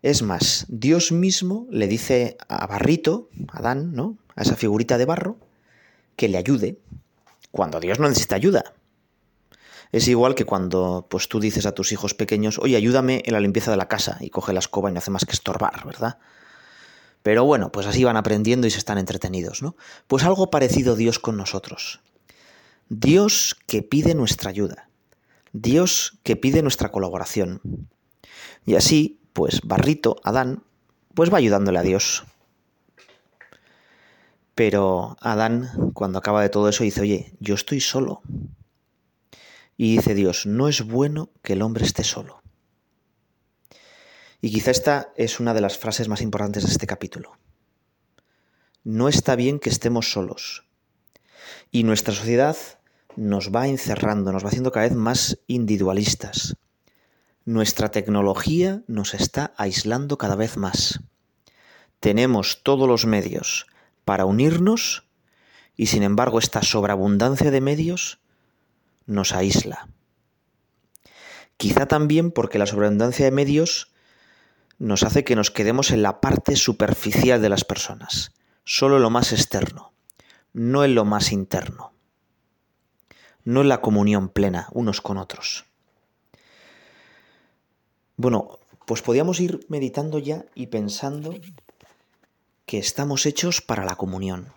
Es 0.00 0.22
más, 0.22 0.64
Dios 0.70 1.12
mismo 1.12 1.66
le 1.70 1.88
dice 1.88 2.38
a 2.48 2.66
Barrito, 2.66 3.28
a 3.48 3.58
Adán, 3.58 3.92
¿no? 3.92 4.16
A 4.34 4.44
esa 4.44 4.56
figurita 4.56 4.96
de 4.96 5.04
barro, 5.04 5.36
que 6.16 6.28
le 6.28 6.38
ayude 6.38 6.78
cuando 7.52 7.78
Dios 7.78 7.98
no 7.98 8.08
necesita 8.08 8.34
ayuda. 8.34 8.64
Es 9.92 10.08
igual 10.08 10.34
que 10.34 10.46
cuando 10.46 11.06
pues 11.10 11.28
tú 11.28 11.38
dices 11.38 11.66
a 11.66 11.72
tus 11.72 11.92
hijos 11.92 12.14
pequeños, 12.14 12.58
oye, 12.58 12.76
ayúdame 12.76 13.20
en 13.26 13.34
la 13.34 13.40
limpieza 13.40 13.70
de 13.70 13.76
la 13.76 13.88
casa 13.88 14.16
y 14.20 14.30
coge 14.30 14.54
la 14.54 14.60
escoba 14.60 14.88
y 14.88 14.94
no 14.94 15.00
hace 15.00 15.10
más 15.10 15.26
que 15.26 15.32
estorbar, 15.32 15.84
¿verdad? 15.84 16.16
Pero 17.28 17.44
bueno, 17.44 17.70
pues 17.70 17.86
así 17.86 18.04
van 18.04 18.16
aprendiendo 18.16 18.66
y 18.66 18.70
se 18.70 18.78
están 18.78 18.96
entretenidos, 18.96 19.60
¿no? 19.60 19.76
Pues 20.06 20.24
algo 20.24 20.50
parecido 20.50 20.96
Dios 20.96 21.18
con 21.18 21.36
nosotros. 21.36 22.00
Dios 22.88 23.54
que 23.66 23.82
pide 23.82 24.14
nuestra 24.14 24.48
ayuda. 24.48 24.88
Dios 25.52 26.20
que 26.22 26.36
pide 26.36 26.62
nuestra 26.62 26.90
colaboración. 26.90 27.60
Y 28.64 28.76
así, 28.76 29.20
pues 29.34 29.60
Barrito, 29.62 30.16
Adán, 30.24 30.62
pues 31.12 31.30
va 31.30 31.36
ayudándole 31.36 31.78
a 31.78 31.82
Dios. 31.82 32.24
Pero 34.54 35.18
Adán, 35.20 35.68
cuando 35.92 36.20
acaba 36.20 36.40
de 36.40 36.48
todo 36.48 36.70
eso, 36.70 36.82
dice, 36.82 37.02
oye, 37.02 37.34
yo 37.40 37.56
estoy 37.56 37.82
solo. 37.82 38.22
Y 39.76 39.96
dice 39.96 40.14
Dios, 40.14 40.46
no 40.46 40.66
es 40.66 40.80
bueno 40.80 41.28
que 41.42 41.52
el 41.52 41.60
hombre 41.60 41.84
esté 41.84 42.04
solo. 42.04 42.40
Y 44.40 44.52
quizá 44.52 44.70
esta 44.70 45.12
es 45.16 45.40
una 45.40 45.54
de 45.54 45.60
las 45.60 45.78
frases 45.78 46.08
más 46.08 46.20
importantes 46.20 46.64
de 46.64 46.70
este 46.70 46.86
capítulo. 46.86 47.38
No 48.84 49.08
está 49.08 49.34
bien 49.34 49.58
que 49.58 49.70
estemos 49.70 50.12
solos. 50.12 50.64
Y 51.70 51.82
nuestra 51.82 52.14
sociedad 52.14 52.56
nos 53.16 53.52
va 53.54 53.66
encerrando, 53.66 54.32
nos 54.32 54.44
va 54.44 54.48
haciendo 54.48 54.70
cada 54.70 54.86
vez 54.86 54.96
más 54.96 55.40
individualistas. 55.48 56.56
Nuestra 57.44 57.90
tecnología 57.90 58.82
nos 58.86 59.14
está 59.14 59.52
aislando 59.56 60.18
cada 60.18 60.36
vez 60.36 60.56
más. 60.56 61.00
Tenemos 61.98 62.62
todos 62.62 62.86
los 62.86 63.06
medios 63.06 63.66
para 64.04 64.24
unirnos 64.24 65.08
y 65.74 65.86
sin 65.86 66.02
embargo 66.02 66.38
esta 66.38 66.62
sobreabundancia 66.62 67.50
de 67.50 67.60
medios 67.60 68.20
nos 69.06 69.32
aísla. 69.32 69.88
Quizá 71.56 71.86
también 71.86 72.30
porque 72.30 72.58
la 72.58 72.66
sobreabundancia 72.66 73.24
de 73.24 73.32
medios 73.32 73.92
nos 74.78 75.02
hace 75.02 75.24
que 75.24 75.36
nos 75.36 75.50
quedemos 75.50 75.90
en 75.90 76.02
la 76.02 76.20
parte 76.20 76.56
superficial 76.56 77.42
de 77.42 77.48
las 77.48 77.64
personas, 77.64 78.32
solo 78.64 78.98
lo 78.98 79.10
más 79.10 79.32
externo, 79.32 79.92
no 80.52 80.84
en 80.84 80.94
lo 80.94 81.04
más 81.04 81.32
interno, 81.32 81.92
no 83.44 83.62
en 83.62 83.68
la 83.68 83.80
comunión 83.80 84.28
plena 84.28 84.68
unos 84.72 85.00
con 85.00 85.18
otros. 85.18 85.64
Bueno, 88.16 88.58
pues 88.86 89.02
podíamos 89.02 89.40
ir 89.40 89.66
meditando 89.68 90.18
ya 90.18 90.44
y 90.54 90.68
pensando 90.68 91.34
que 92.66 92.78
estamos 92.78 93.26
hechos 93.26 93.60
para 93.60 93.84
la 93.84 93.96
comunión, 93.96 94.52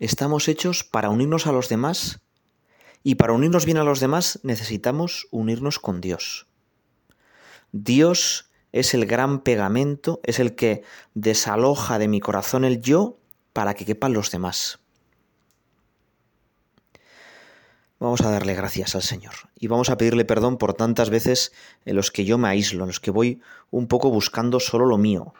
estamos 0.00 0.48
hechos 0.48 0.84
para 0.84 1.10
unirnos 1.10 1.46
a 1.46 1.52
los 1.52 1.68
demás 1.68 2.20
y 3.02 3.16
para 3.16 3.32
unirnos 3.32 3.66
bien 3.66 3.78
a 3.78 3.84
los 3.84 4.00
demás 4.00 4.40
necesitamos 4.42 5.28
unirnos 5.30 5.78
con 5.78 6.00
Dios. 6.00 6.46
Dios 7.72 8.50
es 8.78 8.92
el 8.92 9.06
gran 9.06 9.40
pegamento, 9.40 10.20
es 10.22 10.38
el 10.38 10.54
que 10.54 10.82
desaloja 11.14 11.98
de 11.98 12.08
mi 12.08 12.20
corazón 12.20 12.64
el 12.64 12.82
yo 12.82 13.18
para 13.52 13.72
que 13.74 13.86
quepan 13.86 14.12
los 14.12 14.30
demás. 14.30 14.80
Vamos 17.98 18.20
a 18.20 18.30
darle 18.30 18.54
gracias 18.54 18.94
al 18.94 19.02
Señor 19.02 19.32
y 19.58 19.68
vamos 19.68 19.88
a 19.88 19.96
pedirle 19.96 20.26
perdón 20.26 20.58
por 20.58 20.74
tantas 20.74 21.08
veces 21.08 21.52
en 21.86 21.96
los 21.96 22.10
que 22.10 22.26
yo 22.26 22.36
me 22.36 22.48
aíslo, 22.48 22.84
en 22.84 22.88
los 22.88 23.00
que 23.00 23.10
voy 23.10 23.40
un 23.70 23.88
poco 23.88 24.10
buscando 24.10 24.60
solo 24.60 24.84
lo 24.84 24.98
mío, 24.98 25.32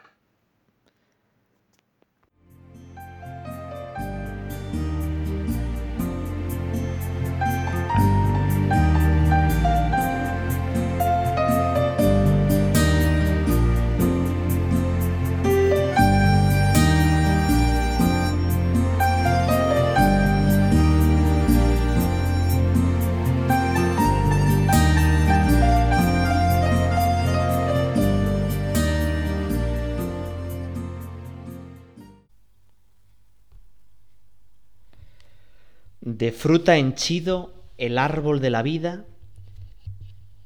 De 36.17 36.31
fruta 36.31 36.77
henchido 36.77 37.53
el 37.77 37.99
árbol 37.99 38.41
de 38.41 38.49
la 38.49 38.63
vida, 38.63 39.05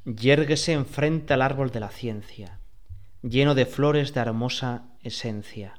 yérguese 0.03 0.73
enfrente 0.73 1.33
al 1.33 1.41
árbol 1.41 1.71
de 1.71 1.79
la 1.79 1.87
ciencia, 1.87 2.59
lleno 3.21 3.55
de 3.55 3.65
flores 3.65 4.13
de 4.13 4.19
hermosa 4.19 4.83
esencia. 5.01 5.75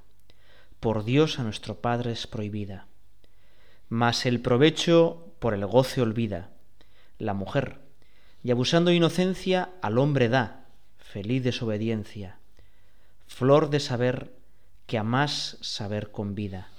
Por 0.80 1.04
Dios 1.04 1.38
a 1.38 1.42
nuestro 1.42 1.82
Padre 1.82 2.12
es 2.12 2.26
prohibida. 2.26 2.86
Mas 3.90 4.24
el 4.24 4.40
provecho 4.40 5.34
por 5.38 5.52
el 5.52 5.66
goce 5.66 6.00
olvida 6.00 6.48
la 7.18 7.34
mujer, 7.34 7.78
y 8.42 8.50
abusando 8.50 8.92
de 8.92 8.96
inocencia 8.96 9.72
al 9.82 9.98
hombre 9.98 10.30
da, 10.30 10.68
feliz 10.96 11.44
desobediencia, 11.44 12.38
flor 13.26 13.68
de 13.68 13.78
saber 13.78 14.32
que 14.86 14.96
a 14.96 15.02
más 15.02 15.58
saber 15.60 16.10
convida. 16.10 16.71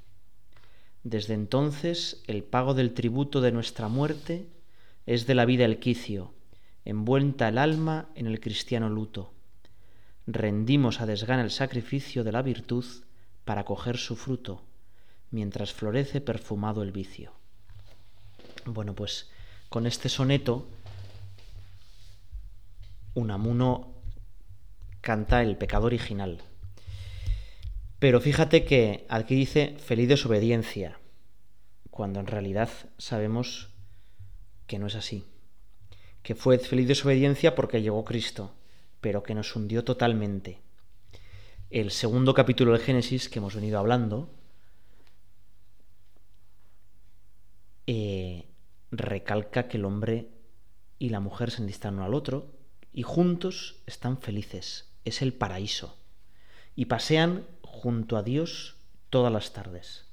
Desde 1.03 1.33
entonces 1.33 2.23
el 2.27 2.43
pago 2.43 2.73
del 2.73 2.93
tributo 2.93 3.41
de 3.41 3.51
nuestra 3.51 3.89
muerte 3.89 4.47
es 5.05 5.27
de 5.27 5.35
la 5.35 5.45
vida 5.45 5.65
el 5.65 5.79
quicio, 5.79 6.33
envuelta 6.85 7.49
el 7.49 7.57
alma 7.57 8.09
en 8.15 8.27
el 8.27 8.39
cristiano 8.39 8.89
luto. 8.89 9.33
Rendimos 10.27 11.01
a 11.01 11.05
desgana 11.05 11.43
el 11.43 11.51
sacrificio 11.51 12.23
de 12.23 12.31
la 12.31 12.41
virtud 12.41 12.85
para 13.43 13.65
coger 13.65 13.97
su 13.97 14.15
fruto, 14.15 14.61
mientras 15.29 15.73
florece 15.73 16.21
perfumado 16.21 16.83
el 16.83 16.93
vicio. 16.93 17.33
Bueno, 18.65 18.95
pues 18.95 19.29
con 19.67 19.85
este 19.85 20.07
soneto 20.07 20.67
Unamuno 23.13 23.93
canta 25.01 25.43
el 25.43 25.57
pecado 25.57 25.87
original, 25.87 26.41
pero 28.03 28.19
fíjate 28.19 28.65
que 28.65 29.05
aquí 29.07 29.33
dice 29.33 29.77
feliz 29.79 30.09
desobediencia, 30.09 30.99
cuando 31.89 32.19
en 32.19 32.27
realidad 32.27 32.67
sabemos 32.97 33.69
que 34.67 34.77
no 34.77 34.87
es 34.87 34.95
así. 34.95 35.25
Que 36.21 36.35
fue 36.35 36.59
feliz 36.59 36.89
desobediencia 36.89 37.55
porque 37.55 37.81
llegó 37.81 38.03
Cristo, 38.03 38.55
pero 38.99 39.23
que 39.23 39.33
nos 39.33 39.55
hundió 39.55 39.85
totalmente. 39.85 40.59
El 41.69 41.91
segundo 41.91 42.33
capítulo 42.33 42.73
de 42.73 42.79
Génesis 42.79 43.29
que 43.29 43.39
hemos 43.39 43.55
venido 43.55 43.79
hablando 43.79 44.29
eh, 47.87 48.49
recalca 48.91 49.69
que 49.69 49.77
el 49.77 49.85
hombre 49.85 50.27
y 50.99 51.07
la 51.07 51.21
mujer 51.21 51.51
se 51.51 51.61
necesitan 51.61 51.93
uno 51.93 52.03
al 52.03 52.15
otro 52.15 52.51
y 52.91 53.03
juntos 53.03 53.77
están 53.85 54.17
felices. 54.17 54.89
Es 55.05 55.21
el 55.21 55.33
paraíso. 55.33 55.97
Y 56.75 56.85
pasean 56.85 57.45
junto 57.73 58.15
a 58.17 58.23
Dios 58.23 58.75
todas 59.09 59.33
las 59.33 59.51
tardes. 59.51 60.05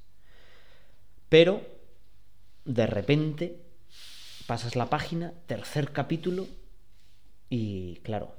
Pero, 1.29 1.63
de 2.65 2.87
repente, 2.87 3.61
pasas 4.47 4.75
la 4.75 4.91
página, 4.91 5.33
tercer 5.47 5.93
capítulo, 5.93 6.49
y 7.49 7.97
claro, 7.99 8.35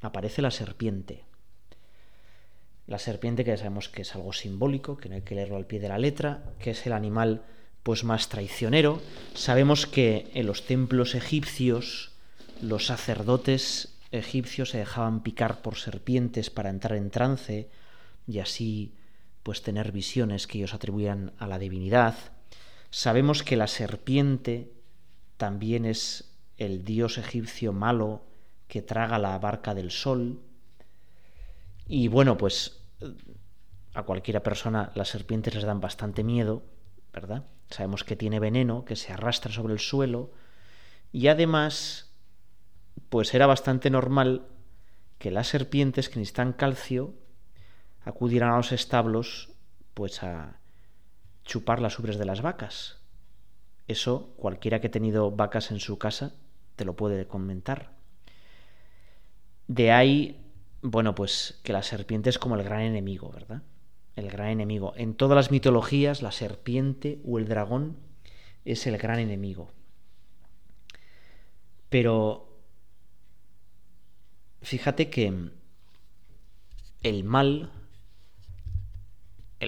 aparece 0.00 0.42
la 0.42 0.50
serpiente. 0.50 1.24
La 2.86 2.98
serpiente 2.98 3.44
que 3.44 3.50
ya 3.50 3.56
sabemos 3.58 3.88
que 3.88 4.02
es 4.02 4.14
algo 4.14 4.32
simbólico, 4.32 4.96
que 4.96 5.08
no 5.08 5.14
hay 5.14 5.22
que 5.22 5.34
leerlo 5.34 5.56
al 5.56 5.66
pie 5.66 5.78
de 5.78 5.88
la 5.88 5.98
letra, 5.98 6.42
que 6.58 6.70
es 6.70 6.86
el 6.86 6.92
animal 6.92 7.42
pues 7.82 8.04
más 8.04 8.28
traicionero. 8.28 9.00
Sabemos 9.34 9.86
que 9.86 10.30
en 10.34 10.46
los 10.46 10.66
templos 10.66 11.14
egipcios 11.14 12.12
los 12.60 12.86
sacerdotes 12.86 13.98
egipcios 14.12 14.70
se 14.70 14.78
dejaban 14.78 15.22
picar 15.22 15.62
por 15.62 15.76
serpientes 15.76 16.50
para 16.50 16.70
entrar 16.70 16.96
en 16.96 17.10
trance 17.10 17.68
y 18.26 18.38
así 18.38 18.94
pues 19.42 19.62
tener 19.62 19.92
visiones 19.92 20.46
que 20.46 20.58
ellos 20.58 20.74
atribuían 20.74 21.32
a 21.38 21.46
la 21.46 21.58
divinidad. 21.58 22.14
Sabemos 22.90 23.42
que 23.42 23.56
la 23.56 23.66
serpiente 23.66 24.72
también 25.36 25.84
es 25.84 26.36
el 26.58 26.84
dios 26.84 27.18
egipcio 27.18 27.72
malo 27.72 28.22
que 28.68 28.82
traga 28.82 29.18
la 29.18 29.38
barca 29.38 29.74
del 29.74 29.90
sol. 29.90 30.40
Y 31.86 32.08
bueno, 32.08 32.36
pues 32.36 32.80
a 33.94 34.04
cualquiera 34.04 34.42
persona 34.42 34.92
las 34.94 35.08
serpientes 35.08 35.54
les 35.54 35.64
dan 35.64 35.80
bastante 35.80 36.22
miedo, 36.22 36.62
¿verdad? 37.12 37.44
Sabemos 37.70 38.04
que 38.04 38.16
tiene 38.16 38.38
veneno, 38.38 38.84
que 38.84 38.96
se 38.96 39.12
arrastra 39.12 39.52
sobre 39.52 39.72
el 39.72 39.80
suelo 39.80 40.30
y 41.12 41.26
además, 41.28 42.10
pues 43.08 43.34
era 43.34 43.46
bastante 43.46 43.90
normal 43.90 44.46
que 45.18 45.30
las 45.30 45.48
serpientes 45.48 46.08
que 46.08 46.18
necesitan 46.18 46.52
calcio 46.52 47.14
acudieran 48.04 48.50
a 48.50 48.56
los 48.56 48.72
establos 48.72 49.50
pues 49.94 50.22
a 50.22 50.58
chupar 51.44 51.80
las 51.80 51.98
ubres 51.98 52.18
de 52.18 52.24
las 52.24 52.42
vacas. 52.42 52.98
Eso 53.88 54.34
cualquiera 54.36 54.80
que 54.80 54.86
ha 54.86 54.90
tenido 54.90 55.30
vacas 55.30 55.70
en 55.70 55.80
su 55.80 55.98
casa 55.98 56.34
te 56.76 56.84
lo 56.84 56.94
puede 56.94 57.26
comentar. 57.26 57.92
De 59.68 59.92
ahí, 59.92 60.40
bueno, 60.82 61.14
pues 61.14 61.60
que 61.62 61.72
la 61.72 61.82
serpiente 61.82 62.30
es 62.30 62.38
como 62.38 62.56
el 62.56 62.62
gran 62.62 62.80
enemigo, 62.80 63.30
¿verdad? 63.30 63.62
El 64.16 64.30
gran 64.30 64.48
enemigo. 64.48 64.92
En 64.96 65.14
todas 65.14 65.36
las 65.36 65.50
mitologías, 65.50 66.22
la 66.22 66.32
serpiente 66.32 67.20
o 67.24 67.38
el 67.38 67.48
dragón 67.48 67.96
es 68.64 68.86
el 68.86 68.98
gran 68.98 69.18
enemigo. 69.18 69.70
Pero 71.88 72.48
fíjate 74.62 75.10
que 75.10 75.50
el 77.02 77.24
mal, 77.24 77.70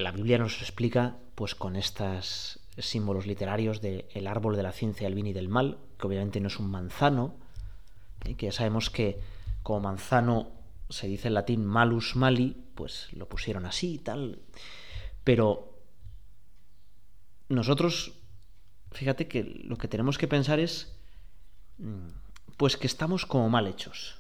la 0.03 0.13
Biblia 0.13 0.39
nos 0.39 0.61
explica, 0.61 1.17
pues 1.35 1.55
con 1.55 1.77
estos 1.77 2.61
símbolos 2.77 3.27
literarios 3.27 3.81
del 3.81 4.07
el 4.13 4.27
árbol 4.27 4.57
de 4.57 4.65
la 4.65 4.73
ciencia 4.73 5.07
del 5.07 5.15
bien 5.15 5.29
y 5.29 5.33
del 5.33 5.49
mal, 5.49 5.79
que 5.99 6.07
obviamente 6.07 6.41
no 6.41 6.49
es 6.49 6.59
un 6.59 6.71
manzano, 6.71 7.37
¿eh? 8.25 8.35
que 8.35 8.47
ya 8.47 8.53
sabemos 8.53 8.91
que 8.91 9.21
como 9.63 9.81
manzano 9.81 10.51
se 10.89 11.07
dice 11.07 11.29
en 11.29 11.35
latín 11.35 11.65
malus 11.65 12.17
mali, 12.17 12.57
pues 12.75 13.13
lo 13.13 13.29
pusieron 13.29 13.67
así 13.67 13.95
y 13.95 13.99
tal. 13.99 14.41
Pero 15.23 15.79
nosotros, 17.49 18.15
fíjate 18.91 19.29
que 19.29 19.45
lo 19.45 19.77
que 19.77 19.89
tenemos 19.89 20.19
que 20.19 20.29
pensar 20.29 20.59
es 20.59 20.95
Mm, 21.79 22.11
pues 22.57 22.77
que 22.77 22.87
estamos 22.87 23.27
como 23.27 23.49
mal 23.49 23.67
hechos. 23.67 24.17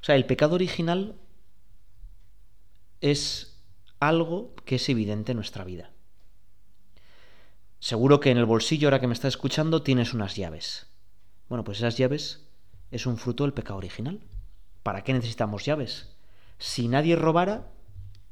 O 0.00 0.04
sea, 0.04 0.14
el 0.14 0.26
pecado 0.26 0.54
original 0.54 1.16
es 3.00 3.57
algo 4.00 4.54
que 4.64 4.76
es 4.76 4.88
evidente 4.88 5.32
en 5.32 5.36
nuestra 5.36 5.64
vida. 5.64 5.90
Seguro 7.80 8.20
que 8.20 8.30
en 8.30 8.38
el 8.38 8.44
bolsillo, 8.44 8.88
ahora 8.88 9.00
que 9.00 9.06
me 9.06 9.14
estás 9.14 9.34
escuchando, 9.34 9.82
tienes 9.82 10.12
unas 10.12 10.34
llaves. 10.36 10.88
Bueno, 11.48 11.64
pues 11.64 11.78
esas 11.78 11.96
llaves 11.96 12.48
es 12.90 13.06
un 13.06 13.16
fruto 13.16 13.44
del 13.44 13.52
pecado 13.52 13.78
original. 13.78 14.20
¿Para 14.82 15.04
qué 15.04 15.12
necesitamos 15.12 15.64
llaves? 15.64 16.16
Si 16.58 16.88
nadie 16.88 17.14
robara, 17.14 17.70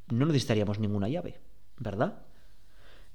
no 0.09 0.25
necesitaríamos 0.25 0.79
ninguna 0.79 1.07
llave, 1.07 1.39
¿verdad? 1.77 2.23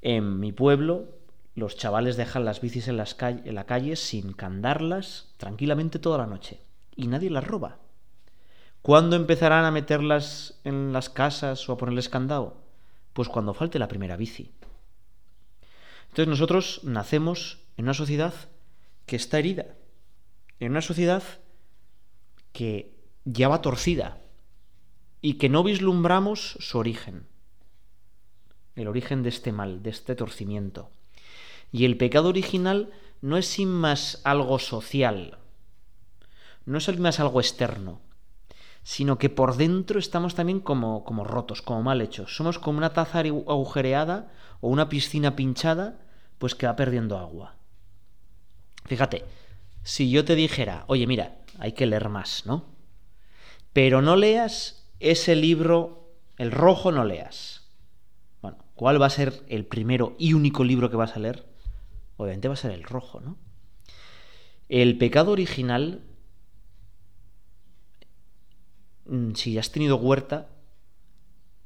En 0.01 0.41
mi 0.41 0.53
pueblo 0.53 1.09
los 1.55 1.77
chavales 1.77 2.17
dejan 2.17 2.45
las 2.45 2.61
bicis 2.61 2.89
en, 2.89 2.97
las 2.97 3.17
en 3.21 3.55
la 3.55 3.67
calle 3.67 3.97
sin 3.97 4.33
candarlas 4.33 5.35
tranquilamente 5.37 5.99
toda 5.99 6.19
la 6.19 6.27
noche 6.27 6.63
y 6.97 7.09
nadie 7.09 7.31
las 7.31 7.47
roba. 7.47 7.79
¿Cuándo 8.83 9.15
empezarán 9.15 9.65
a 9.65 9.71
meterlas 9.71 10.61
en 10.65 10.93
las 10.93 11.09
casas 11.09 11.69
o 11.69 11.73
a 11.73 11.77
ponerles 11.77 12.09
candado? 12.09 12.57
Pues 13.13 13.29
cuando 13.29 13.55
falte 13.55 13.79
la 13.79 13.87
primera 13.87 14.17
bici. 14.17 14.51
Entonces 16.09 16.27
nosotros 16.27 16.81
nacemos 16.83 17.61
en 17.77 17.85
una 17.85 17.95
sociedad 17.95 18.35
que 19.07 19.15
está 19.15 19.39
herida, 19.39 19.77
en 20.59 20.73
una 20.73 20.83
sociedad 20.83 21.23
que 22.53 22.93
ya 23.25 23.49
va 23.49 23.63
torcida 23.63 24.19
y 25.21 25.35
que 25.35 25.49
no 25.49 25.63
vislumbramos 25.63 26.57
su 26.59 26.79
origen, 26.79 27.29
el 28.75 28.89
origen 28.89 29.23
de 29.23 29.29
este 29.29 29.53
mal, 29.53 29.85
de 29.85 29.91
este 29.91 30.17
torcimiento. 30.17 30.91
Y 31.71 31.85
el 31.85 31.97
pecado 31.97 32.31
original 32.31 32.91
no 33.21 33.37
es 33.37 33.47
sin 33.47 33.69
más 33.69 34.21
algo 34.25 34.59
social, 34.59 35.39
no 36.67 36.79
es 36.79 36.85
sin 36.85 37.01
más 37.01 37.21
algo 37.21 37.41
externo, 37.41 38.01
sino 38.83 39.19
que 39.19 39.31
por 39.31 39.57
dentro 39.57 39.99
estamos 39.99 40.35
también 40.35 40.61
como, 40.61 41.05
como 41.05 41.25
rotos, 41.25 41.63
como 41.63 41.83
mal 41.83 42.01
hechos. 42.01 42.37
Somos 42.37 42.59
como 42.59 42.79
una 42.79 42.93
taza 42.93 43.21
agujereada 43.21 44.33
o 44.61 44.69
una 44.69 44.89
piscina 44.89 45.37
pinchada, 45.37 46.01
pues 46.39 46.55
que 46.55 46.67
va 46.67 46.77
perdiendo 46.77 47.19
agua. 47.19 47.57
Fíjate, 48.87 49.25
si 49.83 50.11
yo 50.11 50.25
te 50.25 50.35
dijera, 50.35 50.85
oye, 50.89 51.07
mira, 51.07 51.37
hay 51.59 51.73
que 51.73 51.87
leer 51.87 52.09
más, 52.09 52.45
¿no? 52.47 52.67
Pero 53.73 54.03
no 54.03 54.17
leas 54.17 54.89
ese 55.01 55.37
libro, 55.37 56.15
el 56.37 56.51
rojo 56.51 56.93
no 56.93 57.05
leas. 57.05 57.71
Bueno, 58.41 58.59
¿cuál 58.75 59.01
va 59.01 59.07
a 59.07 59.11
ser 59.11 59.45
el 59.49 59.65
primero 59.65 60.17
y 60.19 60.35
único 60.35 60.65
libro 60.65 60.91
que 60.91 60.97
vas 60.97 61.17
a 61.17 61.21
leer? 61.21 61.53
obviamente 62.23 62.49
va 62.49 62.55
a 62.55 62.59
ser 62.59 62.71
el 62.73 62.85
rojo, 62.85 63.21
¿no? 63.21 63.37
El 64.69 64.97
pecado 64.97 65.33
original, 65.33 66.03
si 69.35 69.59
has 69.59 69.71
tenido 69.71 69.97
huerta, 69.97 70.49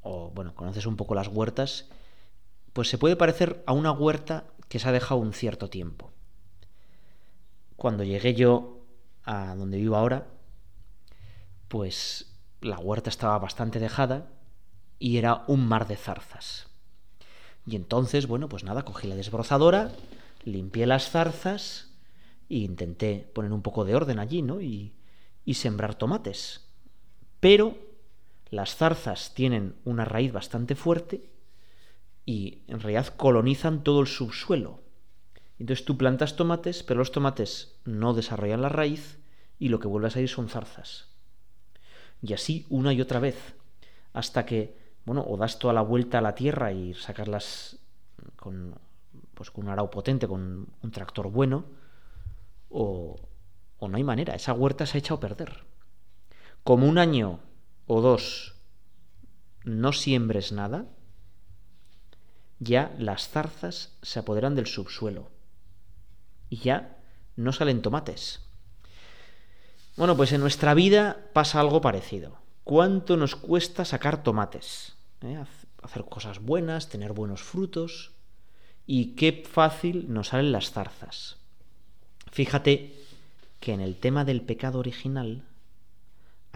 o 0.01 0.31
bueno, 0.31 0.55
conoces 0.55 0.85
un 0.85 0.95
poco 0.95 1.15
las 1.15 1.27
huertas, 1.27 1.89
pues 2.73 2.89
se 2.89 2.97
puede 2.97 3.15
parecer 3.15 3.63
a 3.65 3.73
una 3.73 3.91
huerta 3.91 4.45
que 4.69 4.79
se 4.79 4.87
ha 4.87 4.91
dejado 4.91 5.19
un 5.19 5.33
cierto 5.33 5.69
tiempo. 5.69 6.11
Cuando 7.75 8.03
llegué 8.03 8.33
yo 8.33 8.85
a 9.23 9.55
donde 9.55 9.77
vivo 9.77 9.95
ahora, 9.95 10.27
pues 11.67 12.33
la 12.61 12.79
huerta 12.79 13.09
estaba 13.09 13.37
bastante 13.39 13.79
dejada 13.79 14.29
y 14.99 15.17
era 15.17 15.43
un 15.47 15.67
mar 15.67 15.87
de 15.87 15.95
zarzas. 15.95 16.67
Y 17.65 17.75
entonces, 17.75 18.27
bueno, 18.27 18.47
pues 18.47 18.63
nada, 18.63 18.83
cogí 18.83 19.07
la 19.07 19.15
desbrozadora, 19.15 19.91
limpié 20.43 20.87
las 20.87 21.09
zarzas 21.09 21.91
e 22.49 22.59
intenté 22.59 23.29
poner 23.33 23.51
un 23.51 23.61
poco 23.61 23.83
de 23.83 23.95
orden 23.95 24.19
allí, 24.19 24.41
¿no? 24.41 24.61
Y, 24.61 24.93
y 25.43 25.55
sembrar 25.55 25.95
tomates. 25.95 26.66
Pero 27.39 27.77
las 28.49 28.75
zarzas 28.75 29.33
tienen 29.33 29.75
una 29.85 30.05
raíz 30.05 30.31
bastante 30.31 30.75
fuerte 30.75 31.29
y 32.25 32.61
en 32.67 32.79
realidad 32.79 33.07
colonizan 33.15 33.83
todo 33.83 34.01
el 34.01 34.07
subsuelo. 34.07 34.79
Entonces 35.59 35.85
tú 35.85 35.97
plantas 35.97 36.35
tomates, 36.35 36.83
pero 36.83 36.99
los 36.99 37.11
tomates 37.11 37.75
no 37.85 38.13
desarrollan 38.13 38.61
la 38.61 38.69
raíz 38.69 39.17
y 39.59 39.69
lo 39.69 39.79
que 39.79 39.87
vuelve 39.87 40.07
a 40.07 40.11
salir 40.11 40.29
son 40.29 40.49
zarzas. 40.49 41.09
Y 42.21 42.33
así 42.33 42.65
una 42.69 42.93
y 42.93 43.01
otra 43.01 43.19
vez, 43.19 43.55
hasta 44.13 44.45
que, 44.45 44.77
bueno, 45.05 45.25
o 45.27 45.37
das 45.37 45.59
toda 45.59 45.73
la 45.73 45.81
vuelta 45.81 46.19
a 46.19 46.21
la 46.21 46.35
tierra 46.35 46.71
y 46.71 46.93
sacarlas 46.93 47.79
con 48.35 48.75
pues 49.33 49.51
con 49.51 49.65
un 49.65 49.71
arao 49.71 49.91
potente, 49.91 50.27
con 50.27 50.67
un 50.81 50.91
tractor 50.91 51.29
bueno, 51.29 51.65
o, 52.69 53.15
o 53.77 53.87
no 53.87 53.97
hay 53.97 54.03
manera, 54.03 54.33
esa 54.33 54.53
huerta 54.53 54.87
se 54.87 54.97
ha 54.97 54.99
echado 54.99 55.17
a 55.17 55.19
perder. 55.19 55.63
Como 56.67 56.85
un 56.85 56.97
año 56.97 57.39
o 57.85 58.01
dos 58.01 58.55
no 59.63 59.93
siembres 59.93 60.51
nada, 60.51 60.83
ya 62.59 62.93
las 62.99 63.29
zarzas 63.29 63.95
se 64.01 64.19
apoderan 64.19 64.53
del 64.53 64.67
subsuelo 64.67 65.31
y 66.49 66.57
ya 66.57 66.97
no 67.37 67.53
salen 67.53 67.81
tomates. 67.81 68.41
Bueno, 69.95 70.17
pues 70.17 70.33
en 70.33 70.41
nuestra 70.41 70.73
vida 70.73 71.29
pasa 71.31 71.61
algo 71.61 71.79
parecido. 71.79 72.37
¿Cuánto 72.65 73.15
nos 73.15 73.37
cuesta 73.37 73.85
sacar 73.85 74.21
tomates? 74.21 74.97
¿Eh? 75.21 75.41
Hacer 75.81 76.03
cosas 76.03 76.39
buenas, 76.39 76.89
tener 76.89 77.13
buenos 77.13 77.43
frutos 77.43 78.11
y 78.85 79.15
qué 79.15 79.45
fácil 79.49 80.11
nos 80.11 80.27
salen 80.27 80.51
las 80.51 80.71
zarzas. 80.71 81.37
Fíjate 82.29 82.93
que 83.61 83.71
en 83.71 83.79
el 83.79 83.95
tema 83.95 84.25
del 84.25 84.41
pecado 84.41 84.79
original 84.79 85.45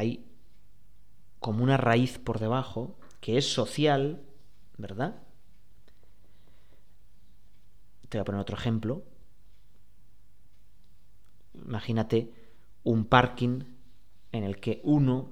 hay 0.01 0.25
como 1.39 1.63
una 1.63 1.77
raíz 1.77 2.17
por 2.17 2.39
debajo 2.39 2.97
que 3.19 3.37
es 3.37 3.53
social, 3.53 4.21
¿verdad? 4.77 5.15
Te 8.09 8.17
voy 8.17 8.21
a 8.21 8.25
poner 8.25 8.41
otro 8.41 8.57
ejemplo. 8.57 9.03
Imagínate 11.53 12.33
un 12.83 13.05
parking 13.05 13.63
en 14.31 14.43
el 14.43 14.59
que 14.59 14.81
uno 14.83 15.29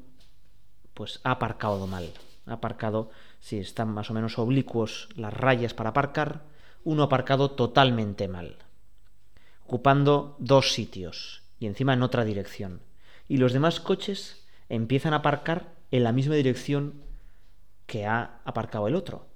pues 0.94 1.20
ha 1.24 1.32
aparcado 1.32 1.88
mal. 1.88 2.12
Ha 2.46 2.54
aparcado, 2.54 3.10
si 3.40 3.58
están 3.58 3.90
más 3.90 4.10
o 4.12 4.14
menos 4.14 4.38
oblicuos 4.38 5.10
las 5.16 5.34
rayas 5.34 5.74
para 5.74 5.92
aparcar, 5.92 6.46
uno 6.84 7.04
aparcado 7.04 7.52
totalmente 7.52 8.28
mal, 8.28 8.58
ocupando 9.66 10.36
dos 10.40 10.74
sitios 10.74 11.44
y 11.60 11.68
encima 11.68 11.94
en 11.94 12.04
otra 12.04 12.24
dirección. 12.24 12.82
Y 13.28 13.38
los 13.38 13.54
demás 13.54 13.80
coches 13.80 14.39
empiezan 14.70 15.14
a 15.14 15.18
aparcar 15.18 15.74
en 15.92 16.04
la 16.04 16.12
misma 16.12 16.36
dirección 16.36 17.02
que 17.86 18.06
ha 18.06 18.40
aparcado 18.46 18.88
el 18.88 18.96
otro. 18.96 19.28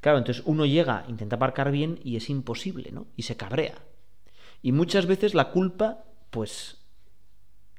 Claro, 0.00 0.18
entonces 0.18 0.42
uno 0.46 0.64
llega, 0.64 1.04
intenta 1.08 1.36
aparcar 1.36 1.70
bien 1.70 2.00
y 2.02 2.16
es 2.16 2.30
imposible, 2.30 2.90
¿no? 2.92 3.06
Y 3.16 3.22
se 3.22 3.36
cabrea. 3.36 3.76
Y 4.62 4.72
muchas 4.72 5.06
veces 5.06 5.34
la 5.34 5.50
culpa, 5.50 6.04
pues, 6.30 6.78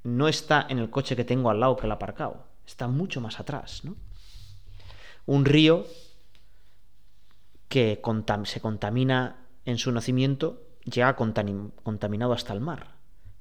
no 0.04 0.28
está 0.28 0.66
en 0.70 0.80
el 0.80 0.90
coche 0.90 1.16
que 1.16 1.26
tengo 1.26 1.50
al 1.50 1.60
lado 1.60 1.76
que 1.76 1.88
lo 1.88 1.94
ha 1.94 1.96
aparcado, 1.96 2.46
está 2.66 2.88
mucho 2.88 3.20
más 3.22 3.40
atrás, 3.40 3.84
¿no? 3.84 3.96
Un 5.26 5.46
río 5.46 5.86
que 7.68 8.02
se 8.46 8.62
contamina 8.62 9.48
en 9.66 9.78
su 9.78 9.92
nacimiento 9.92 10.64
llega 10.86 11.16
contaminado 11.16 12.34
hasta 12.34 12.54
el 12.54 12.62
mar. 12.62 12.96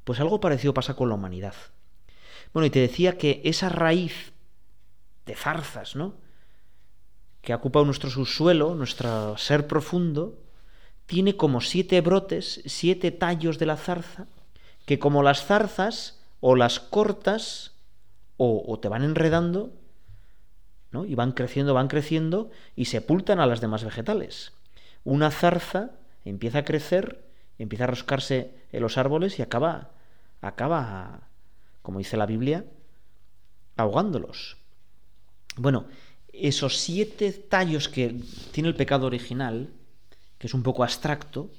Pues 0.04 0.20
algo 0.20 0.40
parecido 0.40 0.74
pasa 0.74 0.94
con 0.94 1.08
la 1.08 1.14
humanidad. 1.14 1.54
Bueno, 2.52 2.66
y 2.66 2.70
te 2.70 2.80
decía 2.80 3.18
que 3.18 3.40
esa 3.44 3.68
raíz 3.68 4.32
de 5.26 5.34
zarzas, 5.34 5.96
¿no? 5.96 6.14
Que 7.42 7.52
ha 7.52 7.56
ocupado 7.56 7.84
nuestro 7.84 8.10
subsuelo, 8.10 8.74
nuestro 8.74 9.36
ser 9.36 9.66
profundo, 9.66 10.38
tiene 11.06 11.36
como 11.36 11.60
siete 11.60 12.00
brotes, 12.00 12.62
siete 12.66 13.10
tallos 13.10 13.58
de 13.58 13.66
la 13.66 13.76
zarza, 13.76 14.26
que 14.84 14.98
como 14.98 15.22
las 15.22 15.44
zarzas 15.44 16.20
o 16.40 16.56
las 16.56 16.80
cortas 16.80 17.72
o, 18.36 18.78
te 18.78 18.88
van 18.88 19.02
enredando, 19.02 19.72
¿no? 20.92 21.04
Y 21.04 21.14
van 21.14 21.32
creciendo, 21.32 21.74
van 21.74 21.88
creciendo 21.88 22.50
y 22.76 22.84
sepultan 22.84 23.40
a 23.40 23.46
las 23.46 23.60
demás 23.60 23.84
vegetales. 23.84 24.52
Una 25.02 25.30
zarza 25.30 25.90
empieza 26.24 26.58
a 26.58 26.64
crecer, 26.64 27.24
empieza 27.58 27.84
a 27.84 27.88
roscarse 27.88 28.54
en 28.70 28.82
los 28.82 28.96
árboles 28.96 29.38
y 29.38 29.42
acaba, 29.42 29.90
acaba, 30.40 31.27
como 31.88 32.00
dice 32.00 32.18
la 32.18 32.26
Biblia, 32.26 32.66
ahogándolos. 33.76 34.58
Bueno, 35.56 35.86
esos 36.34 36.76
siete 36.76 37.32
tallos 37.32 37.88
que 37.88 38.14
tiene 38.52 38.68
el 38.68 38.76
pecado 38.76 39.06
original, 39.06 39.72
que 40.36 40.48
es 40.48 40.52
un 40.52 40.62
poco 40.62 40.82
abstracto, 40.82 41.50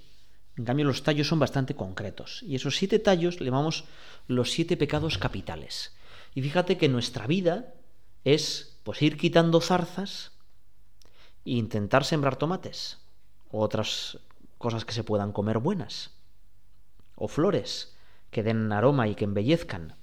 en 0.56 0.66
cambio 0.66 0.86
los 0.86 1.02
tallos 1.02 1.28
son 1.28 1.40
bastante 1.40 1.74
concretos. 1.74 2.44
Y 2.44 2.54
esos 2.54 2.78
siete 2.78 3.00
tallos 3.00 3.40
le 3.40 3.48
llamamos 3.48 3.86
los 4.28 4.52
siete 4.52 4.78
pecados 4.78 5.18
capitales. 5.18 5.96
Y 6.36 6.44
fíjate 6.44 6.78
que 6.78 6.90
nuestra 6.90 7.26
vida 7.26 7.74
es 8.24 8.78
pues 8.84 9.02
ir 9.02 9.18
quitando 9.18 9.60
zarzas 9.62 10.34
e 11.44 11.54
intentar 11.54 12.06
sembrar 12.06 12.36
tomates 12.36 13.00
o 13.50 13.62
otras 13.62 14.20
cosas 14.60 14.86
que 14.86 14.94
se 14.94 15.04
puedan 15.04 15.32
comer 15.32 15.58
buenas 15.58 16.12
o 17.16 17.28
flores 17.28 17.98
que 18.30 18.44
den 18.44 18.72
aroma 18.72 19.08
y 19.08 19.16
que 19.16 19.26
embellezcan. 19.26 19.98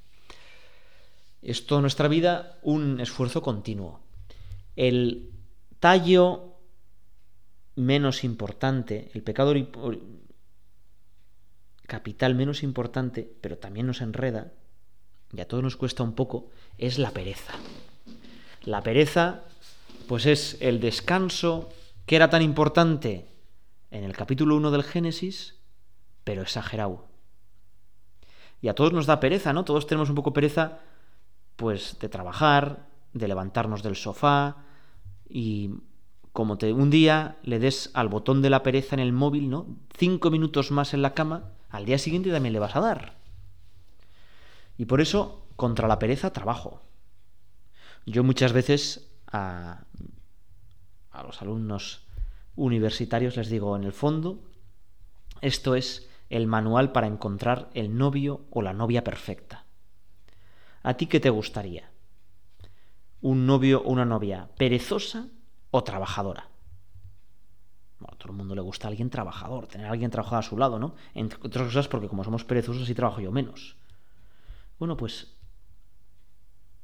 Es 1.46 1.64
toda 1.64 1.80
nuestra 1.80 2.08
vida 2.08 2.58
un 2.62 2.98
esfuerzo 2.98 3.40
continuo. 3.40 4.00
El 4.74 5.30
tallo 5.78 6.56
menos 7.76 8.24
importante, 8.24 9.12
el 9.14 9.22
pecado 9.22 9.54
capital 11.86 12.34
menos 12.34 12.64
importante, 12.64 13.32
pero 13.40 13.58
también 13.58 13.86
nos 13.86 14.00
enreda, 14.00 14.54
y 15.32 15.40
a 15.40 15.46
todos 15.46 15.62
nos 15.62 15.76
cuesta 15.76 16.02
un 16.02 16.14
poco, 16.14 16.50
es 16.78 16.98
la 16.98 17.12
pereza. 17.12 17.52
La 18.64 18.82
pereza, 18.82 19.44
pues 20.08 20.26
es 20.26 20.56
el 20.60 20.80
descanso 20.80 21.68
que 22.06 22.16
era 22.16 22.28
tan 22.28 22.42
importante 22.42 23.28
en 23.92 24.02
el 24.02 24.16
capítulo 24.16 24.56
1 24.56 24.72
del 24.72 24.82
Génesis, 24.82 25.54
pero 26.24 26.42
exagerado. 26.42 27.06
Y 28.60 28.66
a 28.66 28.74
todos 28.74 28.92
nos 28.92 29.06
da 29.06 29.20
pereza, 29.20 29.52
¿no? 29.52 29.64
Todos 29.64 29.86
tenemos 29.86 30.08
un 30.08 30.16
poco 30.16 30.32
pereza, 30.32 30.80
pues, 31.56 31.98
de 32.00 32.08
trabajar, 32.08 32.86
de 33.12 33.28
levantarnos 33.28 33.82
del 33.82 33.96
sofá 33.96 34.56
y 35.28 35.70
como 36.32 36.58
te, 36.58 36.72
un 36.72 36.90
día 36.90 37.38
le 37.42 37.58
des 37.58 37.90
al 37.94 38.08
botón 38.08 38.42
de 38.42 38.50
la 38.50 38.62
pereza 38.62 38.94
en 38.94 39.00
el 39.00 39.12
móvil, 39.12 39.48
¿no? 39.48 39.66
Cinco 39.96 40.30
minutos 40.30 40.70
más 40.70 40.92
en 40.92 41.00
la 41.00 41.14
cama, 41.14 41.52
al 41.70 41.86
día 41.86 41.98
siguiente 41.98 42.30
también 42.30 42.52
le 42.52 42.58
vas 42.58 42.76
a 42.76 42.80
dar. 42.80 43.16
Y 44.76 44.84
por 44.84 45.00
eso, 45.00 45.46
contra 45.56 45.88
la 45.88 45.98
pereza, 45.98 46.34
trabajo. 46.34 46.82
Yo 48.04 48.22
muchas 48.22 48.52
veces 48.52 49.10
a, 49.26 49.84
a 51.10 51.22
los 51.22 51.40
alumnos 51.40 52.06
universitarios 52.54 53.36
les 53.36 53.48
digo, 53.48 53.74
en 53.74 53.84
el 53.84 53.92
fondo, 53.92 54.42
esto 55.40 55.74
es 55.74 56.08
el 56.28 56.46
manual 56.46 56.92
para 56.92 57.06
encontrar 57.06 57.70
el 57.74 57.96
novio 57.96 58.42
o 58.50 58.62
la 58.62 58.72
novia 58.72 59.04
perfecta. 59.04 59.65
¿A 60.86 60.94
ti 60.94 61.08
qué 61.08 61.18
te 61.18 61.30
gustaría? 61.30 61.90
¿Un 63.20 63.44
novio 63.44 63.82
o 63.82 63.90
una 63.90 64.04
novia 64.04 64.48
perezosa 64.56 65.26
o 65.72 65.82
trabajadora? 65.82 66.48
Bueno, 67.98 68.14
a 68.14 68.16
todo 68.16 68.30
el 68.30 68.38
mundo 68.38 68.54
le 68.54 68.60
gusta 68.60 68.86
alguien 68.86 69.10
trabajador, 69.10 69.66
tener 69.66 69.88
a 69.88 69.90
alguien 69.90 70.12
trabajador 70.12 70.44
a 70.44 70.48
su 70.48 70.56
lado, 70.56 70.78
¿no? 70.78 70.94
Entre 71.12 71.40
otras 71.42 71.66
cosas 71.66 71.88
porque 71.88 72.06
como 72.06 72.22
somos 72.22 72.44
perezosos 72.44 72.88
y 72.88 72.94
trabajo 72.94 73.20
yo 73.20 73.32
menos. 73.32 73.74
Bueno, 74.78 74.96
pues 74.96 75.34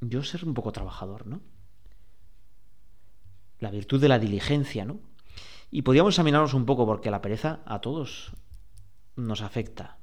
yo 0.01 0.21
ser 0.21 0.43
un 0.43 0.53
poco 0.53 0.73
trabajador, 0.73 1.25
¿no? 1.25 1.39
La 3.59 3.71
virtud 3.71 4.01
de 4.01 4.09
la 4.09 4.19
diligencia, 4.19 4.83
¿no? 4.83 4.99
Y 5.71 5.83
podríamos 5.83 6.15
examinarnos 6.15 6.53
un 6.53 6.65
poco 6.65 6.85
porque 6.85 7.09
la 7.09 7.21
pereza 7.21 7.61
a 7.65 7.79
todos 7.79 8.33
nos 9.15 9.41
afecta. 9.41 10.02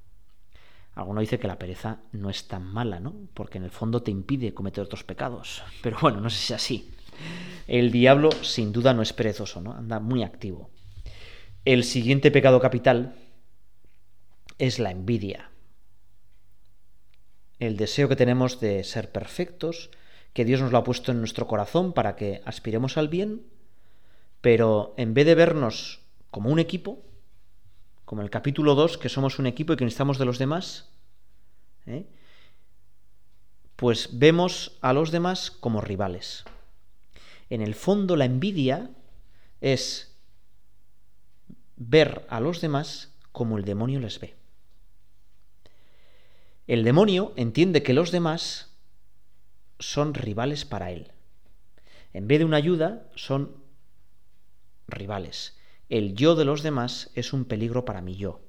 Alguno 0.94 1.20
dice 1.20 1.38
que 1.38 1.46
la 1.46 1.58
pereza 1.58 2.00
no 2.12 2.30
es 2.30 2.48
tan 2.48 2.64
mala, 2.64 3.00
¿no? 3.00 3.14
Porque 3.34 3.58
en 3.58 3.64
el 3.64 3.70
fondo 3.70 4.02
te 4.02 4.10
impide 4.10 4.54
cometer 4.54 4.84
otros 4.84 5.04
pecados. 5.04 5.62
Pero 5.82 5.98
bueno, 6.00 6.20
no 6.20 6.30
sé 6.30 6.36
si 6.36 6.52
es 6.52 6.56
así. 6.56 6.90
El 7.66 7.92
diablo 7.92 8.30
sin 8.42 8.72
duda 8.72 8.92
no 8.94 9.02
es 9.02 9.12
perezoso, 9.12 9.60
¿no? 9.60 9.72
Anda 9.72 10.00
muy 10.00 10.22
activo. 10.22 10.70
El 11.64 11.84
siguiente 11.84 12.30
pecado 12.30 12.60
capital 12.60 13.14
es 14.58 14.78
la 14.78 14.90
envidia. 14.90 15.50
El 17.58 17.76
deseo 17.76 18.08
que 18.08 18.16
tenemos 18.16 18.58
de 18.60 18.82
ser 18.84 19.12
perfectos, 19.12 19.90
que 20.32 20.44
Dios 20.44 20.60
nos 20.60 20.72
lo 20.72 20.78
ha 20.78 20.84
puesto 20.84 21.12
en 21.12 21.18
nuestro 21.18 21.46
corazón 21.46 21.92
para 21.92 22.16
que 22.16 22.40
aspiremos 22.44 22.96
al 22.96 23.08
bien, 23.08 23.42
pero 24.40 24.94
en 24.96 25.12
vez 25.12 25.26
de 25.26 25.34
vernos 25.34 26.00
como 26.30 26.50
un 26.50 26.58
equipo, 26.58 27.02
como 28.10 28.22
el 28.22 28.30
capítulo 28.30 28.74
2, 28.74 28.98
que 28.98 29.08
somos 29.08 29.38
un 29.38 29.46
equipo 29.46 29.72
y 29.72 29.76
que 29.76 29.84
necesitamos 29.84 30.18
de 30.18 30.24
los 30.24 30.40
demás, 30.40 30.90
¿eh? 31.86 32.08
pues 33.76 34.18
vemos 34.18 34.76
a 34.80 34.92
los 34.92 35.12
demás 35.12 35.52
como 35.52 35.80
rivales. 35.80 36.42
En 37.50 37.60
el 37.60 37.76
fondo 37.76 38.16
la 38.16 38.24
envidia 38.24 38.90
es 39.60 40.18
ver 41.76 42.26
a 42.30 42.40
los 42.40 42.60
demás 42.60 43.14
como 43.30 43.58
el 43.58 43.64
demonio 43.64 44.00
les 44.00 44.18
ve. 44.18 44.34
El 46.66 46.82
demonio 46.82 47.32
entiende 47.36 47.84
que 47.84 47.94
los 47.94 48.10
demás 48.10 48.74
son 49.78 50.14
rivales 50.14 50.64
para 50.64 50.90
él. 50.90 51.12
En 52.12 52.26
vez 52.26 52.40
de 52.40 52.44
una 52.44 52.56
ayuda, 52.56 53.08
son 53.14 53.54
rivales. 54.88 55.59
El 55.90 56.14
yo 56.14 56.34
de 56.34 56.46
los 56.46 56.62
demás 56.62 57.10
es 57.14 57.34
un 57.34 57.44
peligro 57.44 57.84
para 57.84 58.00
mi 58.00 58.16
yo. 58.16 58.40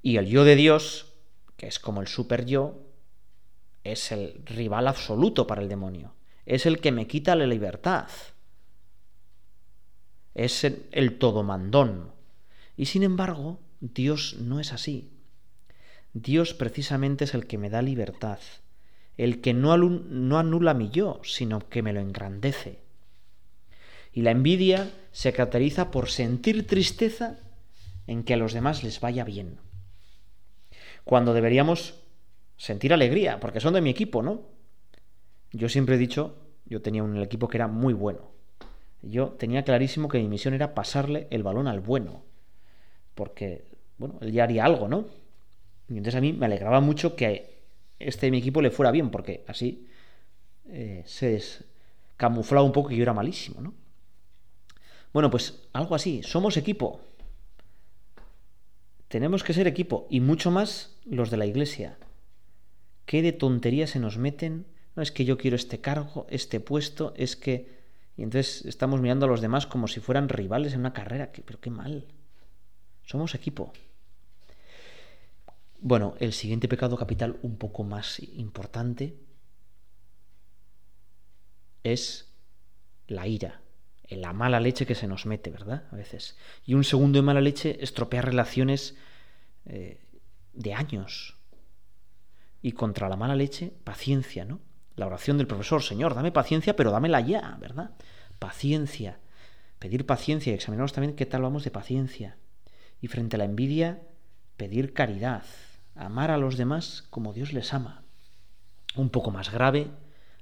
Y 0.00 0.16
el 0.16 0.26
yo 0.26 0.44
de 0.44 0.56
Dios, 0.56 1.12
que 1.58 1.66
es 1.66 1.78
como 1.78 2.00
el 2.00 2.08
super 2.08 2.46
yo, 2.46 2.80
es 3.84 4.10
el 4.12 4.40
rival 4.46 4.88
absoluto 4.88 5.46
para 5.46 5.60
el 5.60 5.68
demonio. 5.68 6.14
Es 6.46 6.64
el 6.64 6.80
que 6.80 6.92
me 6.92 7.06
quita 7.06 7.36
la 7.36 7.46
libertad 7.46 8.08
es 10.34 10.64
el, 10.64 11.18
todomandón. 11.18 12.12
Y 12.76 12.86
sin 12.86 13.02
embargo, 13.02 13.60
Dios 13.80 14.36
no 14.40 14.60
es 14.60 14.72
así. 14.72 15.10
Dios 16.12 16.54
precisamente 16.54 17.24
es 17.24 17.34
el 17.34 17.46
que 17.46 17.58
me 17.58 17.70
da 17.70 17.82
libertad, 17.82 18.38
el 19.16 19.40
que 19.40 19.54
no 19.54 19.72
anula 19.72 20.74
mi 20.74 20.90
yo, 20.90 21.20
sino 21.24 21.68
que 21.68 21.82
me 21.82 21.92
lo 21.92 22.00
engrandece. 22.00 22.82
Y 24.12 24.22
la 24.22 24.30
envidia 24.32 24.90
se 25.12 25.32
caracteriza 25.32 25.90
por 25.90 26.08
sentir 26.08 26.66
tristeza 26.66 27.38
en 28.06 28.24
que 28.24 28.34
a 28.34 28.36
los 28.36 28.52
demás 28.52 28.82
les 28.82 29.00
vaya 29.00 29.24
bien. 29.24 29.58
Cuando 31.04 31.32
deberíamos 31.32 31.94
sentir 32.56 32.92
alegría, 32.92 33.40
porque 33.40 33.60
son 33.60 33.74
de 33.74 33.80
mi 33.80 33.90
equipo, 33.90 34.22
¿no? 34.22 34.42
Yo 35.52 35.68
siempre 35.68 35.94
he 35.94 35.98
dicho, 35.98 36.36
yo 36.66 36.82
tenía 36.82 37.02
un 37.02 37.16
equipo 37.18 37.48
que 37.48 37.56
era 37.56 37.68
muy 37.68 37.94
bueno. 37.94 38.30
Yo 39.02 39.30
tenía 39.30 39.64
clarísimo 39.64 40.08
que 40.08 40.18
mi 40.18 40.28
misión 40.28 40.54
era 40.54 40.74
pasarle 40.74 41.26
el 41.30 41.42
balón 41.42 41.68
al 41.68 41.80
bueno, 41.80 42.22
porque, 43.14 43.64
bueno, 43.98 44.18
él 44.20 44.32
ya 44.32 44.44
haría 44.44 44.64
algo, 44.64 44.88
¿no? 44.88 45.06
Y 45.88 45.96
entonces 45.96 46.16
a 46.16 46.20
mí 46.20 46.32
me 46.32 46.46
alegraba 46.46 46.80
mucho 46.80 47.16
que 47.16 47.60
este 47.98 48.30
mi 48.30 48.38
equipo 48.38 48.60
le 48.62 48.70
fuera 48.70 48.90
bien, 48.90 49.10
porque 49.10 49.44
así 49.48 49.88
eh, 50.68 51.02
se 51.06 51.42
camuflaba 52.16 52.64
un 52.64 52.72
poco 52.72 52.90
que 52.90 52.96
yo 52.96 53.02
era 53.02 53.14
malísimo, 53.14 53.60
¿no? 53.60 53.74
Bueno, 55.12 55.30
pues 55.30 55.68
algo 55.72 55.94
así, 55.94 56.22
somos 56.22 56.56
equipo. 56.56 57.00
Tenemos 59.08 59.42
que 59.42 59.54
ser 59.54 59.66
equipo, 59.66 60.06
y 60.08 60.20
mucho 60.20 60.50
más 60.50 60.96
los 61.04 61.30
de 61.30 61.36
la 61.36 61.46
iglesia. 61.46 61.98
¿Qué 63.06 63.22
de 63.22 63.32
tonterías 63.32 63.90
se 63.90 63.98
nos 63.98 64.18
meten? 64.18 64.66
No 64.94 65.02
es 65.02 65.10
que 65.10 65.24
yo 65.24 65.36
quiero 65.36 65.56
este 65.56 65.80
cargo, 65.80 66.26
este 66.30 66.60
puesto, 66.60 67.12
es 67.16 67.34
que 67.34 67.80
y 68.20 68.22
entonces 68.22 68.66
estamos 68.66 69.00
mirando 69.00 69.24
a 69.24 69.30
los 69.30 69.40
demás 69.40 69.66
como 69.66 69.88
si 69.88 69.98
fueran 69.98 70.28
rivales 70.28 70.74
en 70.74 70.80
una 70.80 70.92
carrera. 70.92 71.32
Pero 71.32 71.58
qué 71.58 71.70
mal. 71.70 72.06
Somos 73.02 73.34
equipo. 73.34 73.72
Bueno, 75.80 76.14
el 76.20 76.34
siguiente 76.34 76.68
pecado 76.68 76.98
capital, 76.98 77.38
un 77.40 77.56
poco 77.56 77.82
más 77.82 78.20
importante, 78.20 79.16
es 81.82 82.30
la 83.06 83.26
ira, 83.26 83.62
la 84.16 84.32
mala 84.32 84.60
leche 84.60 84.86
que 84.86 84.94
se 84.94 85.06
nos 85.06 85.26
mete, 85.26 85.50
¿verdad? 85.50 85.84
A 85.92 85.96
veces. 85.96 86.36
Y 86.64 86.74
un 86.74 86.84
segundo 86.84 87.18
de 87.18 87.22
mala 87.22 87.40
leche 87.40 87.78
estropear 87.80 88.24
relaciones 88.24 88.96
eh, 89.66 90.00
de 90.52 90.74
años. 90.74 91.36
Y 92.62 92.72
contra 92.72 93.08
la 93.08 93.16
mala 93.16 93.36
leche, 93.36 93.72
paciencia, 93.84 94.44
¿no? 94.44 94.60
La 94.96 95.06
oración 95.06 95.38
del 95.38 95.46
profesor, 95.46 95.82
Señor, 95.82 96.14
dame 96.14 96.32
paciencia, 96.32 96.76
pero 96.76 96.90
dámela 96.90 97.20
ya, 97.20 97.56
¿verdad? 97.60 97.92
Paciencia. 98.38 99.20
Pedir 99.78 100.04
paciencia 100.04 100.52
y 100.52 100.58
también 100.58 101.16
qué 101.16 101.24
tal 101.24 101.42
vamos 101.42 101.64
de 101.64 101.70
paciencia. 101.70 102.36
Y 103.00 103.08
frente 103.08 103.36
a 103.36 103.38
la 103.38 103.46
envidia, 103.46 104.02
pedir 104.56 104.92
caridad, 104.92 105.44
amar 105.94 106.30
a 106.30 106.36
los 106.36 106.58
demás 106.58 107.06
como 107.08 107.32
Dios 107.32 107.52
les 107.54 107.72
ama. 107.72 108.02
Un 108.94 109.08
poco 109.08 109.30
más 109.30 109.50
grave, 109.50 109.88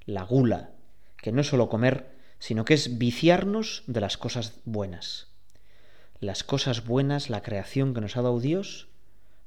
la 0.06 0.24
gula, 0.24 0.72
que 1.18 1.30
no 1.30 1.40
es 1.40 1.46
solo 1.46 1.68
comer, 1.68 2.17
sino 2.38 2.64
que 2.64 2.74
es 2.74 2.98
viciarnos 2.98 3.82
de 3.86 4.00
las 4.00 4.16
cosas 4.16 4.60
buenas. 4.64 5.28
Las 6.20 6.44
cosas 6.44 6.84
buenas, 6.84 7.30
la 7.30 7.42
creación 7.42 7.94
que 7.94 8.00
nos 8.00 8.16
ha 8.16 8.22
dado 8.22 8.40
Dios, 8.40 8.88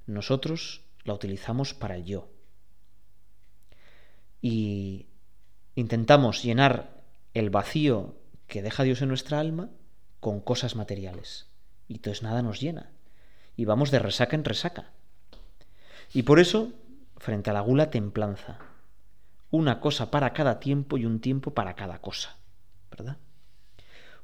nosotros 0.08 0.82
la 1.04 1.13
utilizamos 1.13 1.73
para 1.73 1.95
el 1.95 2.06
yo. 2.06 2.30
Y 4.41 5.08
intentamos 5.75 6.43
llenar 6.43 7.01
el 7.34 7.49
vacío 7.49 8.15
que 8.47 8.62
deja 8.62 8.84
Dios 8.84 9.01
en 9.01 9.10
nuestra 9.10 9.39
alma 9.39 9.69
con 10.19 10.41
cosas 10.41 10.75
materiales. 10.75 11.47
Y 11.88 11.95
entonces 11.95 12.23
nada 12.23 12.41
nos 12.41 12.60
llena. 12.60 12.91
Y 13.56 13.65
vamos 13.65 13.91
de 13.91 13.99
resaca 13.99 14.36
en 14.36 14.45
resaca. 14.45 14.91
Y 16.13 16.23
por 16.23 16.39
eso, 16.39 16.73
frente 17.17 17.49
a 17.49 17.54
la 17.54 17.62
gula, 17.62 17.89
templanza. 17.89 18.60
Una 19.49 19.80
cosa 19.80 20.12
para 20.12 20.34
cada 20.34 20.60
tiempo 20.60 20.97
y 20.97 21.06
un 21.06 21.19
tiempo 21.19 21.54
para 21.54 21.75
cada 21.75 21.99
cosa. 21.99 22.38
¿Verdad? 22.91 23.17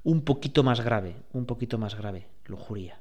Un 0.04 0.22
poquito 0.22 0.64
más 0.64 0.82
grave, 0.82 1.16
un 1.34 1.46
poquito 1.46 1.78
más 1.78 1.96
grave, 1.96 2.28
lujuria. 2.46 3.00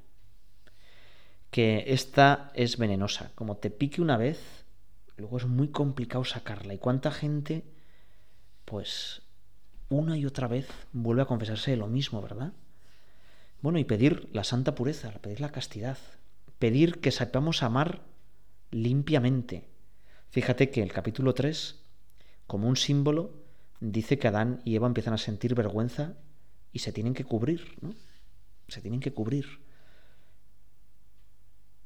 Que 1.50 1.84
esta 1.88 2.50
es 2.54 2.78
venenosa. 2.78 3.32
Como 3.34 3.58
te 3.58 3.70
pique 3.70 4.00
una 4.00 4.16
vez, 4.16 4.64
luego 5.16 5.36
es 5.36 5.46
muy 5.46 5.68
complicado 5.68 6.24
sacarla. 6.24 6.74
¿Y 6.74 6.78
cuánta 6.78 7.10
gente, 7.10 7.64
pues, 8.64 9.22
una 9.88 10.16
y 10.16 10.26
otra 10.26 10.48
vez 10.48 10.68
vuelve 10.92 11.22
a 11.22 11.26
confesarse 11.26 11.70
de 11.72 11.76
lo 11.76 11.86
mismo, 11.86 12.22
¿verdad? 12.22 12.52
Bueno, 13.62 13.78
y 13.78 13.84
pedir 13.84 14.28
la 14.32 14.44
santa 14.44 14.74
pureza, 14.74 15.10
pedir 15.20 15.40
la 15.40 15.52
castidad, 15.52 15.98
pedir 16.58 17.00
que 17.00 17.10
sepamos 17.10 17.62
amar 17.62 18.02
limpiamente. 18.70 19.68
Fíjate 20.30 20.70
que 20.70 20.82
el 20.82 20.92
capítulo 20.92 21.34
3, 21.34 21.80
como 22.46 22.68
un 22.68 22.76
símbolo, 22.76 23.45
dice 23.80 24.18
que 24.18 24.28
Adán 24.28 24.60
y 24.64 24.76
Eva 24.76 24.86
empiezan 24.86 25.14
a 25.14 25.18
sentir 25.18 25.54
vergüenza 25.54 26.14
y 26.72 26.80
se 26.80 26.92
tienen 26.92 27.14
que 27.14 27.24
cubrir, 27.24 27.76
¿no? 27.80 27.94
Se 28.68 28.80
tienen 28.80 29.00
que 29.00 29.12
cubrir. 29.12 29.60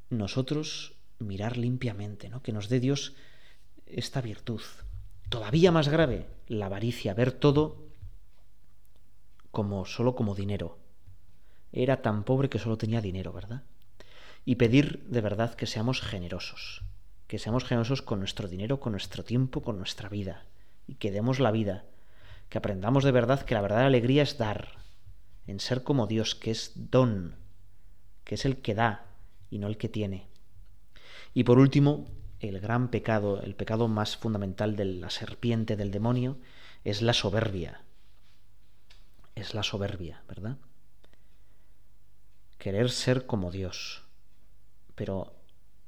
Nosotros 0.09 0.94
mirar 1.18 1.57
limpiamente, 1.57 2.29
¿no? 2.29 2.42
Que 2.42 2.53
nos 2.53 2.68
dé 2.68 2.81
Dios 2.81 3.14
esta 3.87 4.20
virtud. 4.20 4.62
Todavía 5.29 5.70
más 5.70 5.88
grave, 5.88 6.26
la 6.48 6.66
avaricia, 6.66 7.14
ver 7.14 7.33
todo 7.33 7.88
como 9.50 9.85
solo 9.85 10.14
como 10.14 10.35
dinero. 10.35 10.79
Era 11.72 12.03
tan 12.03 12.24
pobre 12.24 12.48
que 12.48 12.59
solo 12.59 12.79
tenía 12.79 13.00
dinero, 13.00 13.33
¿verdad? 13.33 13.62
y 14.44 14.57
pedir 14.57 15.05
de 15.09 15.20
verdad 15.20 15.55
que 15.55 15.66
seamos 15.66 16.00
generosos, 16.00 16.83
que 17.26 17.38
seamos 17.38 17.64
generosos 17.64 18.03
con 18.03 18.18
nuestro 18.18 18.48
dinero, 18.48 18.81
con 18.81 18.92
nuestro 18.92 19.24
tiempo, 19.24 19.62
con 19.62 19.79
nuestra 19.79 20.09
vida, 20.09 20.44
y 20.90 20.96
que 20.96 21.12
demos 21.12 21.38
la 21.38 21.53
vida, 21.53 21.85
que 22.48 22.59
aprendamos 22.59 23.05
de 23.05 23.12
verdad 23.12 23.42
que 23.42 23.55
la 23.55 23.61
verdadera 23.61 23.87
alegría 23.87 24.24
es 24.24 24.37
dar, 24.38 24.81
en 25.46 25.61
ser 25.61 25.85
como 25.85 26.07
Dios, 26.09 26.35
que 26.35 26.50
es 26.50 26.72
don, 26.74 27.37
que 28.24 28.35
es 28.35 28.44
el 28.44 28.61
que 28.61 28.74
da 28.74 29.07
y 29.50 29.59
no 29.59 29.68
el 29.68 29.79
que 29.79 29.88
tiene. 29.88 30.26
Y 31.33 31.44
por 31.44 31.59
último, 31.59 32.11
el 32.40 32.59
gran 32.59 32.88
pecado, 32.88 33.40
el 33.42 33.55
pecado 33.55 33.87
más 33.87 34.16
fundamental 34.16 34.74
de 34.74 34.87
la 34.87 35.11
serpiente 35.11 35.76
del 35.76 35.92
demonio, 35.92 36.38
es 36.83 37.03
la 37.03 37.12
soberbia. 37.12 37.83
Es 39.37 39.55
la 39.55 39.62
soberbia, 39.62 40.22
¿verdad? 40.26 40.57
Querer 42.59 42.90
ser 42.90 43.26
como 43.26 43.53
Dios 43.53 44.03
pero 45.00 45.33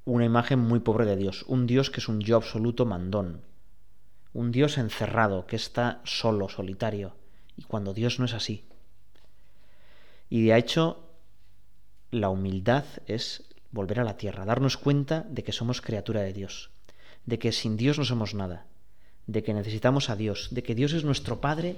una 0.07 0.25
imagen 0.25 0.59
muy 0.59 0.81
pobre 0.81 1.05
de 1.05 1.17
Dios, 1.17 1.45
un 1.47 1.67
Dios 1.67 1.91
que 1.91 2.01
es 2.01 2.09
un 2.09 2.21
yo 2.21 2.35
absoluto 2.35 2.87
mandón, 2.87 3.43
un 4.35 4.53
Dios 4.53 4.79
encerrado, 4.79 5.47
que 5.47 5.57
está 5.57 6.01
solo, 6.05 6.49
solitario, 6.49 7.14
y 7.57 7.62
cuando 7.64 7.95
Dios 7.95 8.18
no 8.18 8.25
es 8.25 8.35
así. 8.35 8.64
Y 10.31 10.47
de 10.47 10.57
hecho, 10.57 11.09
la 12.11 12.31
humildad 12.31 12.85
es 13.07 13.45
volver 13.71 14.01
a 14.01 14.05
la 14.05 14.16
tierra, 14.16 14.45
darnos 14.45 14.77
cuenta 14.77 15.27
de 15.29 15.42
que 15.42 15.53
somos 15.53 15.81
criatura 15.81 16.23
de 16.23 16.33
Dios, 16.33 16.71
de 17.27 17.38
que 17.38 17.53
sin 17.53 17.77
Dios 17.77 17.99
no 17.99 18.05
somos 18.05 18.35
nada, 18.35 18.66
de 19.27 19.42
que 19.42 19.55
necesitamos 19.55 20.11
a 20.11 20.16
Dios, 20.16 20.49
de 20.51 20.62
que 20.62 20.75
Dios 20.75 20.92
es 20.92 21.05
nuestro 21.05 21.40
Padre 21.40 21.77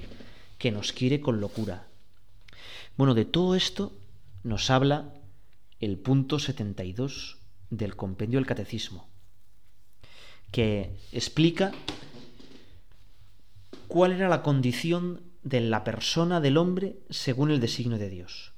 que 0.59 0.71
nos 0.71 0.93
quiere 0.93 1.21
con 1.21 1.41
locura. 1.41 1.87
Bueno, 2.97 3.15
de 3.15 3.25
todo 3.25 3.55
esto 3.55 3.93
nos 4.43 4.71
habla 4.71 5.13
el 5.81 5.99
punto 5.99 6.39
72 6.39 7.39
del 7.71 7.97
compendio 7.97 8.39
del 8.39 8.47
catecismo, 8.47 9.09
que 10.51 10.97
explica 11.13 11.73
cuál 13.95 14.11
era 14.11 14.29
la 14.29 14.43
condición 14.43 15.23
de 15.45 15.61
la 15.61 15.85
persona 15.85 16.41
del 16.41 16.57
hombre 16.57 16.99
según 17.11 17.53
el 17.53 17.61
designio 17.61 17.97
de 17.97 18.09
Dios. 18.11 18.53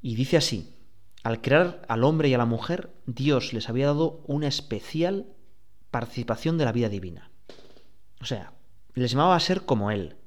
Y 0.00 0.14
dice 0.14 0.36
así, 0.36 0.76
al 1.24 1.40
crear 1.40 1.84
al 1.88 2.04
hombre 2.04 2.28
y 2.28 2.34
a 2.34 2.38
la 2.38 2.46
mujer, 2.46 2.94
Dios 3.06 3.52
les 3.52 3.68
había 3.68 3.86
dado 3.86 4.22
una 4.28 4.46
especial 4.46 5.26
participación 5.90 6.56
de 6.56 6.66
la 6.66 6.70
vida 6.70 6.88
divina. 6.88 7.32
O 8.20 8.26
sea, 8.26 8.52
les 8.94 9.10
llamaba 9.10 9.34
a 9.34 9.40
ser 9.40 9.64
como 9.64 9.90
Él, 9.90 10.18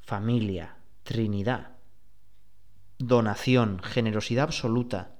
familia, 0.00 0.76
Trinidad, 1.02 1.72
donación, 2.96 3.80
generosidad 3.82 4.44
absoluta. 4.44 5.16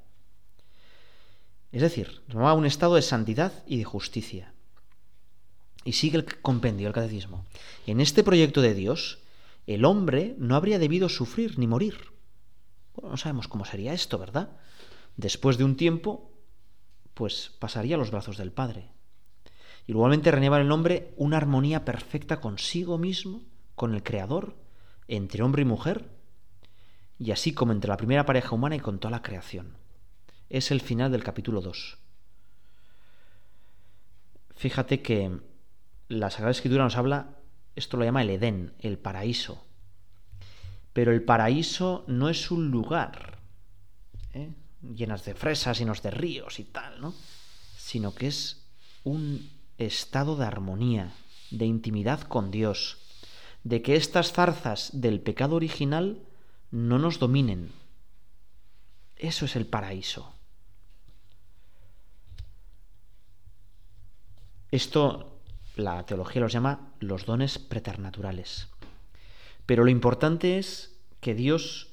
Es 1.73 1.83
decir, 1.83 2.23
tomaba 2.29 2.55
un 2.55 2.67
estado 2.67 2.95
de 2.95 3.03
santidad 3.03 3.65
y 3.67 3.79
de 3.79 3.85
justicia. 3.85 4.52
Y 5.85 5.93
sigue 5.93 6.19
el 6.19 6.41
compendio, 6.41 6.89
el 6.89 6.95
catecismo. 6.95 7.45
En 7.87 8.01
este 8.01 8.23
proyecto 8.23 8.63
de 8.63 8.75
Dios, 8.75 9.19
el 9.67 9.85
hombre 9.85 10.35
no 10.39 10.57
habría 10.57 10.79
debido 10.79 11.09
sufrir 11.09 11.59
ni 11.59 11.67
morir. 11.67 12.13
no 13.03 13.17
sabemos 13.17 13.49
cómo 13.49 13.65
sería 13.65 13.93
esto, 13.93 14.19
¿verdad? 14.19 14.57
Después 15.17 15.59
de 15.59 15.65
un 15.65 15.77
tiempo, 15.77 16.31
pues 17.15 17.53
pasaría 17.59 17.97
a 17.97 17.99
los 17.99 18.11
brazos 18.11 18.37
del 18.37 18.53
Padre. 18.53 18.91
Igualmente 19.87 20.31
reñaba 20.31 20.59
en 20.59 20.67
el 20.67 20.73
hombre 20.73 21.13
una 21.17 21.37
armonía 21.37 21.85
perfecta 21.85 22.41
consigo 22.41 22.99
mismo, 22.99 23.43
con 23.75 23.95
el 23.95 24.03
Creador, 24.03 24.57
entre 25.09 25.43
hombre 25.43 25.63
y 25.63 25.67
mujer, 25.67 26.09
y 27.19 27.31
así 27.33 27.53
como 27.53 27.73
entre 27.73 27.89
la 27.89 27.97
primera 27.97 28.25
pareja 28.25 28.55
humana 28.55 28.77
y 28.77 28.81
con 28.81 28.99
toda 28.99 29.11
la 29.11 29.23
creación. 29.23 29.77
Es 30.49 30.71
el 30.71 30.81
final 30.81 31.11
del 31.11 31.25
capítulo 31.25 31.61
2. 31.61 31.99
Fíjate 34.55 35.03
que 35.03 35.41
la 36.13 36.31
Sagrada 36.31 36.51
Escritura 36.51 36.85
nos 36.85 36.97
habla, 36.97 37.39
esto 37.75 37.97
lo 37.97 38.05
llama 38.05 38.23
el 38.23 38.31
Edén, 38.31 38.75
el 38.81 38.99
paraíso. 38.99 39.65
Pero 40.93 41.11
el 41.13 41.23
paraíso 41.23 42.05
no 42.07 42.29
es 42.29 42.51
un 42.51 42.71
lugar 42.71 43.39
¿eh? 44.35 44.51
llenas 44.95 45.25
de 45.25 45.35
fresas, 45.35 45.79
llenos 45.79 46.03
de 46.03 46.11
ríos 46.11 46.59
y 46.59 46.65
tal, 46.65 47.01
¿no? 47.01 47.15
Sino 47.79 48.15
que 48.15 48.27
es 48.27 48.67
un 49.05 49.51
estado 49.79 50.37
de 50.37 50.45
armonía, 50.45 51.15
de 51.51 51.65
intimidad 51.65 52.21
con 52.21 52.51
Dios, 52.51 52.99
de 53.65 53.81
que 53.81 53.97
estas 53.97 54.33
zarzas 54.33 54.91
del 54.93 55.21
pecado 55.21 55.57
original 55.57 56.21
no 56.71 56.99
nos 56.99 57.19
dominen. 57.19 57.73
Eso 59.17 59.47
es 59.47 59.57
el 59.57 59.67
paraíso. 59.67 60.35
Esto 64.71 65.32
la 65.77 66.05
teología 66.05 66.43
los 66.43 66.53
llama 66.53 66.93
los 67.01 67.27
dones 67.27 67.59
preternaturales. 67.59 68.69
Pero 69.67 69.85
lo 69.85 69.91
importante 69.91 70.59
es 70.59 70.99
que 71.21 71.35
Dios 71.35 71.89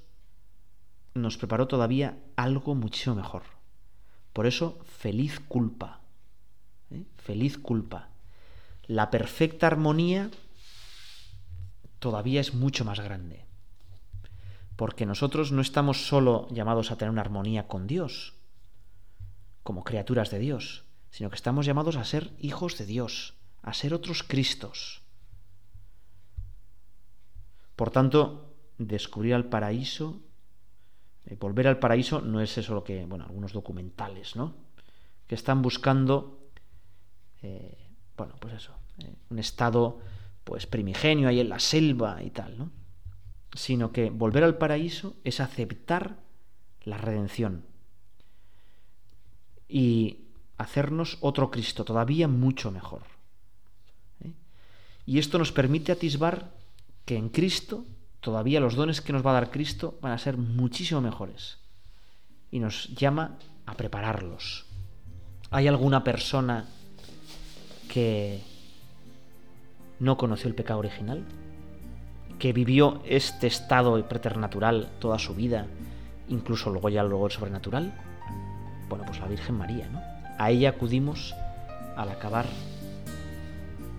nos 1.13 1.37
preparó 1.37 1.67
todavía 1.67 2.17
algo 2.35 2.75
muchísimo 2.75 3.15
mejor. 3.15 3.43
Por 4.33 4.47
eso, 4.47 4.79
feliz 4.85 5.39
culpa. 5.39 6.01
¿eh? 6.91 7.05
Feliz 7.17 7.57
culpa. 7.57 8.09
La 8.87 9.11
perfecta 9.11 9.67
armonía 9.67 10.29
todavía 11.99 12.41
es 12.41 12.53
mucho 12.53 12.85
más 12.85 12.99
grande 12.99 13.49
porque 14.79 15.05
nosotros 15.05 15.51
no 15.51 15.61
estamos 15.61 16.07
solo 16.07 16.47
llamados 16.51 16.89
a 16.89 16.95
tener 16.95 17.11
una 17.11 17.19
armonía 17.19 17.67
con 17.67 17.85
Dios, 17.85 18.35
como 19.61 19.83
criaturas 19.83 20.31
de 20.31 20.39
Dios, 20.39 20.85
sino 21.11 21.29
que 21.29 21.35
estamos 21.35 21.65
llamados 21.65 21.97
a 21.97 22.05
ser 22.05 22.31
hijos 22.39 22.77
de 22.77 22.85
Dios, 22.85 23.33
a 23.61 23.73
ser 23.73 23.93
otros 23.93 24.23
Cristos. 24.23 25.01
Por 27.75 27.91
tanto, 27.91 28.55
descubrir 28.77 29.33
al 29.33 29.45
paraíso, 29.45 30.21
eh, 31.25 31.37
volver 31.39 31.67
al 31.67 31.79
paraíso 31.79 32.21
no 32.21 32.41
es 32.41 32.57
eso 32.57 32.73
lo 32.73 32.83
que, 32.83 33.05
bueno, 33.05 33.25
algunos 33.25 33.53
documentales, 33.53 34.35
¿no? 34.35 34.55
Que 35.27 35.35
están 35.35 35.61
buscando, 35.61 36.49
eh, 37.41 37.77
bueno, 38.17 38.35
pues 38.39 38.55
eso, 38.55 38.73
eh, 38.99 39.15
un 39.29 39.39
estado, 39.39 39.99
pues 40.43 40.65
primigenio 40.65 41.29
ahí 41.29 41.39
en 41.39 41.49
la 41.49 41.59
selva 41.59 42.21
y 42.23 42.31
tal, 42.31 42.57
¿no? 42.57 42.71
Sino 43.53 43.91
que 43.91 44.09
volver 44.09 44.43
al 44.43 44.57
paraíso 44.57 45.15
es 45.23 45.39
aceptar 45.39 46.17
la 46.83 46.97
redención 46.97 47.65
y 49.67 50.25
hacernos 50.57 51.17
otro 51.21 51.51
Cristo, 51.51 51.85
todavía 51.85 52.27
mucho 52.27 52.71
mejor. 52.71 53.18
Y 55.09 55.17
esto 55.17 55.39
nos 55.39 55.51
permite 55.51 55.91
atisbar 55.91 56.51
que 57.03 57.17
en 57.17 57.29
Cristo 57.29 57.83
todavía 58.19 58.59
los 58.59 58.75
dones 58.75 59.01
que 59.01 59.11
nos 59.11 59.25
va 59.25 59.31
a 59.31 59.41
dar 59.41 59.49
Cristo 59.49 59.97
van 60.03 60.11
a 60.11 60.19
ser 60.19 60.37
muchísimo 60.37 61.01
mejores. 61.01 61.57
Y 62.51 62.59
nos 62.59 62.93
llama 62.93 63.39
a 63.65 63.73
prepararlos. 63.73 64.67
¿Hay 65.49 65.67
alguna 65.67 66.03
persona 66.03 66.67
que 67.91 68.43
no 69.99 70.15
conoció 70.15 70.47
el 70.47 70.53
pecado 70.53 70.77
original? 70.77 71.25
¿Que 72.37 72.53
vivió 72.53 73.01
este 73.03 73.47
estado 73.47 74.07
preternatural 74.07 74.91
toda 74.99 75.17
su 75.17 75.33
vida, 75.33 75.65
incluso 76.27 76.69
luego 76.69 76.87
ya 76.89 77.01
luego 77.01 77.25
el 77.25 77.31
sobrenatural? 77.31 77.95
Bueno, 78.89 79.05
pues 79.07 79.19
la 79.19 79.27
Virgen 79.27 79.57
María, 79.57 79.89
¿no? 79.89 80.03
A 80.37 80.51
ella 80.51 80.69
acudimos 80.69 81.33
al 81.95 82.09
acabar 82.09 82.45